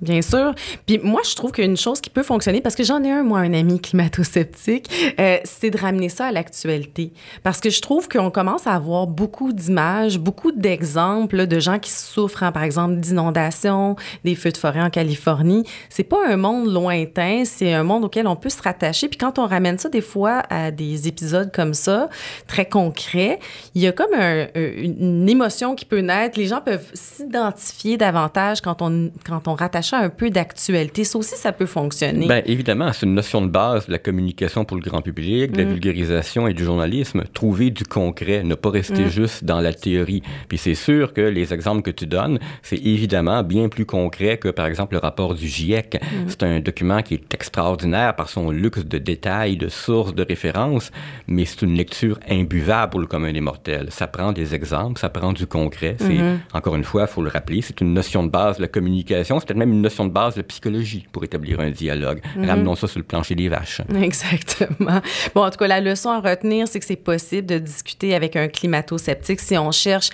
Bien 0.00 0.22
sûr. 0.22 0.54
Puis 0.86 0.98
moi, 1.02 1.20
je 1.24 1.34
trouve 1.34 1.52
qu'une 1.52 1.76
chose 1.76 2.00
qui 2.00 2.10
peut 2.10 2.24
fonctionner, 2.24 2.60
parce 2.60 2.74
que 2.74 2.82
j'en 2.82 3.02
ai 3.04 3.10
un, 3.10 3.22
moi, 3.22 3.38
un 3.38 3.54
ami 3.54 3.80
climato-sceptique, 3.80 4.90
euh, 5.20 5.38
c'est 5.44 5.70
de 5.70 5.78
ramener 5.78 6.08
ça 6.08 6.26
à 6.26 6.32
l'actualité. 6.32 7.12
Parce 7.42 7.60
que 7.60 7.70
je 7.70 7.80
trouve 7.80 8.08
qu'on 8.08 8.30
commence 8.30 8.66
à 8.66 8.72
avoir 8.72 9.06
beaucoup 9.06 9.52
d'images, 9.52 10.18
beaucoup 10.18 10.50
d'exemples 10.50 11.46
de 11.46 11.60
gens 11.60 11.78
qui 11.78 11.90
souffrent, 11.90 12.42
hein, 12.42 12.52
par 12.52 12.64
exemple, 12.64 12.96
d'inondations, 12.96 13.94
des 14.24 14.34
feux 14.34 14.50
de 14.50 14.56
forêt 14.56 14.82
en 14.82 14.90
Californie. 14.90 15.64
C'est 15.88 16.04
pas 16.04 16.26
un 16.28 16.36
monde 16.36 16.72
lointain, 16.72 17.44
c'est 17.44 17.72
un 17.72 17.84
monde 17.84 18.04
auquel 18.04 18.26
on 18.26 18.36
peut 18.36 18.50
se 18.50 18.60
rattacher. 18.60 19.08
Puis 19.08 19.16
quand 19.18 19.38
on 19.38 19.46
ramène 19.46 19.78
ça 19.78 19.88
des 19.88 20.00
fois 20.00 20.42
à 20.50 20.72
des 20.72 21.06
épisodes 21.06 21.52
comme 21.54 21.72
ça, 21.72 22.08
très 22.48 22.66
concrets, 22.68 23.38
il 23.74 23.82
y 23.82 23.86
a 23.86 23.92
comme 23.92 24.12
une 24.14 25.28
émotion 25.28 25.76
qui 25.76 25.84
peut 25.84 26.00
naître. 26.00 26.38
Les 26.38 26.46
gens 26.46 26.60
peuvent 26.60 26.90
s'identifier 26.94 27.96
davantage 27.96 28.60
quand 28.60 28.82
on, 28.82 29.10
quand 29.24 29.46
on 29.46 29.54
rattache 29.54 29.83
un 29.92 30.08
peu 30.08 30.30
d'actualité. 30.30 31.04
Ça 31.04 31.18
aussi, 31.18 31.36
ça 31.36 31.52
peut 31.52 31.66
fonctionner. 31.66 32.26
Bien, 32.26 32.42
évidemment, 32.46 32.92
c'est 32.92 33.06
une 33.06 33.14
notion 33.14 33.42
de 33.42 33.48
base 33.48 33.86
de 33.86 33.92
la 33.92 33.98
communication 33.98 34.64
pour 34.64 34.76
le 34.76 34.82
grand 34.82 35.02
public, 35.02 35.52
de 35.52 35.58
la 35.58 35.64
mm. 35.64 35.70
vulgarisation 35.70 36.48
et 36.48 36.54
du 36.54 36.64
journalisme. 36.64 37.24
Trouver 37.32 37.70
du 37.70 37.84
concret, 37.84 38.42
ne 38.42 38.54
pas 38.54 38.70
rester 38.70 39.04
mm. 39.04 39.08
juste 39.08 39.44
dans 39.44 39.60
la 39.60 39.72
théorie. 39.72 40.22
Puis 40.48 40.58
c'est 40.58 40.74
sûr 40.74 41.12
que 41.12 41.20
les 41.20 41.52
exemples 41.52 41.82
que 41.82 41.90
tu 41.90 42.06
donnes, 42.06 42.38
c'est 42.62 42.78
évidemment 42.78 43.42
bien 43.42 43.68
plus 43.68 43.86
concret 43.86 44.38
que, 44.38 44.48
par 44.48 44.66
exemple, 44.66 44.94
le 44.94 45.00
rapport 45.00 45.34
du 45.34 45.46
GIEC. 45.46 45.96
Mm. 46.00 46.24
C'est 46.28 46.42
un 46.42 46.60
document 46.60 47.02
qui 47.02 47.14
est 47.14 47.34
extraordinaire 47.34 48.16
par 48.16 48.28
son 48.28 48.50
luxe 48.50 48.84
de 48.84 48.98
détails, 48.98 49.56
de 49.56 49.68
sources, 49.68 50.14
de 50.14 50.22
références, 50.22 50.90
mais 51.26 51.44
c'est 51.44 51.62
une 51.62 51.74
lecture 51.74 52.18
imbuvable 52.28 52.90
pour 52.90 53.00
le 53.00 53.06
commun 53.06 53.32
des 53.32 53.40
mortels. 53.40 53.88
Ça 53.90 54.06
prend 54.06 54.32
des 54.32 54.54
exemples, 54.54 55.00
ça 55.00 55.08
prend 55.08 55.32
du 55.32 55.46
concret. 55.46 55.96
C'est, 55.98 56.08
mm-hmm. 56.08 56.38
encore 56.52 56.76
une 56.76 56.84
fois, 56.84 57.02
il 57.02 57.08
faut 57.08 57.22
le 57.22 57.30
rappeler, 57.30 57.60
c'est 57.62 57.80
une 57.80 57.92
notion 57.92 58.24
de 58.24 58.30
base 58.30 58.56
de 58.56 58.62
la 58.62 58.68
communication. 58.68 59.38
C'est 59.40 59.46
peut-être 59.46 59.58
même 59.58 59.73
une 59.74 59.82
notion 59.82 60.06
de 60.06 60.10
base 60.10 60.34
de 60.34 60.42
psychologie 60.42 61.06
pour 61.12 61.24
établir 61.24 61.60
un 61.60 61.70
dialogue. 61.70 62.20
Mhm. 62.36 62.48
Ramenons 62.48 62.74
ça 62.74 62.86
sur 62.86 62.98
le 62.98 63.04
plancher 63.04 63.34
des 63.34 63.48
vaches. 63.48 63.82
Exactement. 64.00 65.00
Bon, 65.34 65.44
en 65.44 65.50
tout 65.50 65.58
cas, 65.58 65.66
la 65.66 65.80
leçon 65.80 66.10
à 66.10 66.20
retenir, 66.20 66.68
c'est 66.68 66.80
que 66.80 66.86
c'est 66.86 66.96
possible 66.96 67.46
de 67.46 67.58
discuter 67.58 68.14
avec 68.14 68.36
un 68.36 68.48
climato-sceptique 68.48 69.40
si 69.40 69.56
on 69.58 69.70
cherche 69.70 70.10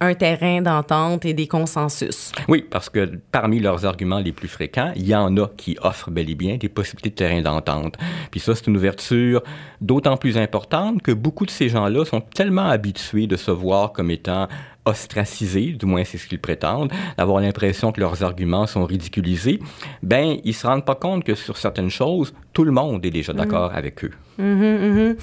un 0.00 0.14
terrain 0.14 0.60
d'entente 0.60 1.24
et 1.24 1.34
des 1.34 1.46
consensus. 1.46 2.32
Oui, 2.48 2.64
parce 2.68 2.90
que 2.90 3.18
parmi 3.30 3.60
leurs 3.60 3.86
arguments 3.86 4.18
les 4.18 4.32
plus 4.32 4.48
fréquents, 4.48 4.92
il 4.96 5.06
y 5.06 5.14
en 5.14 5.36
a 5.36 5.48
qui 5.56 5.76
offrent 5.82 6.10
bel 6.10 6.28
et 6.28 6.34
bien 6.34 6.56
des 6.56 6.68
possibilités 6.68 7.10
de 7.10 7.14
terrain 7.14 7.40
d'entente. 7.40 7.96
Puis 8.30 8.40
ça, 8.40 8.54
c'est 8.54 8.66
une 8.66 8.76
ouverture 8.76 9.42
d'autant 9.80 10.16
plus 10.16 10.36
importante 10.36 11.02
que 11.02 11.12
beaucoup 11.12 11.46
de 11.46 11.50
ces 11.50 11.68
gens-là 11.68 12.04
sont 12.04 12.20
tellement 12.20 12.68
habitués 12.68 13.26
de 13.26 13.36
se 13.36 13.50
voir 13.50 13.92
comme 13.92 14.10
étant 14.10 14.48
ostracisés, 14.84 15.72
du 15.72 15.86
moins 15.86 16.04
c'est 16.04 16.18
ce 16.18 16.26
qu'ils 16.26 16.40
prétendent, 16.40 16.92
d'avoir 17.16 17.40
l'impression 17.40 17.92
que 17.92 18.00
leurs 18.00 18.22
arguments 18.22 18.66
sont 18.66 18.84
ridiculisés, 18.84 19.60
ben 20.02 20.38
ils 20.44 20.54
se 20.54 20.66
rendent 20.66 20.84
pas 20.84 20.94
compte 20.94 21.24
que 21.24 21.34
sur 21.34 21.56
certaines 21.56 21.90
choses, 21.90 22.34
tout 22.54 22.64
le 22.64 22.70
monde 22.70 23.04
est 23.04 23.10
déjà 23.10 23.32
mm. 23.32 23.36
d'accord 23.36 23.72
avec 23.74 24.04
eux. 24.04 24.12
Mm-hmm, 24.40 24.78
mm-hmm. 24.80 25.16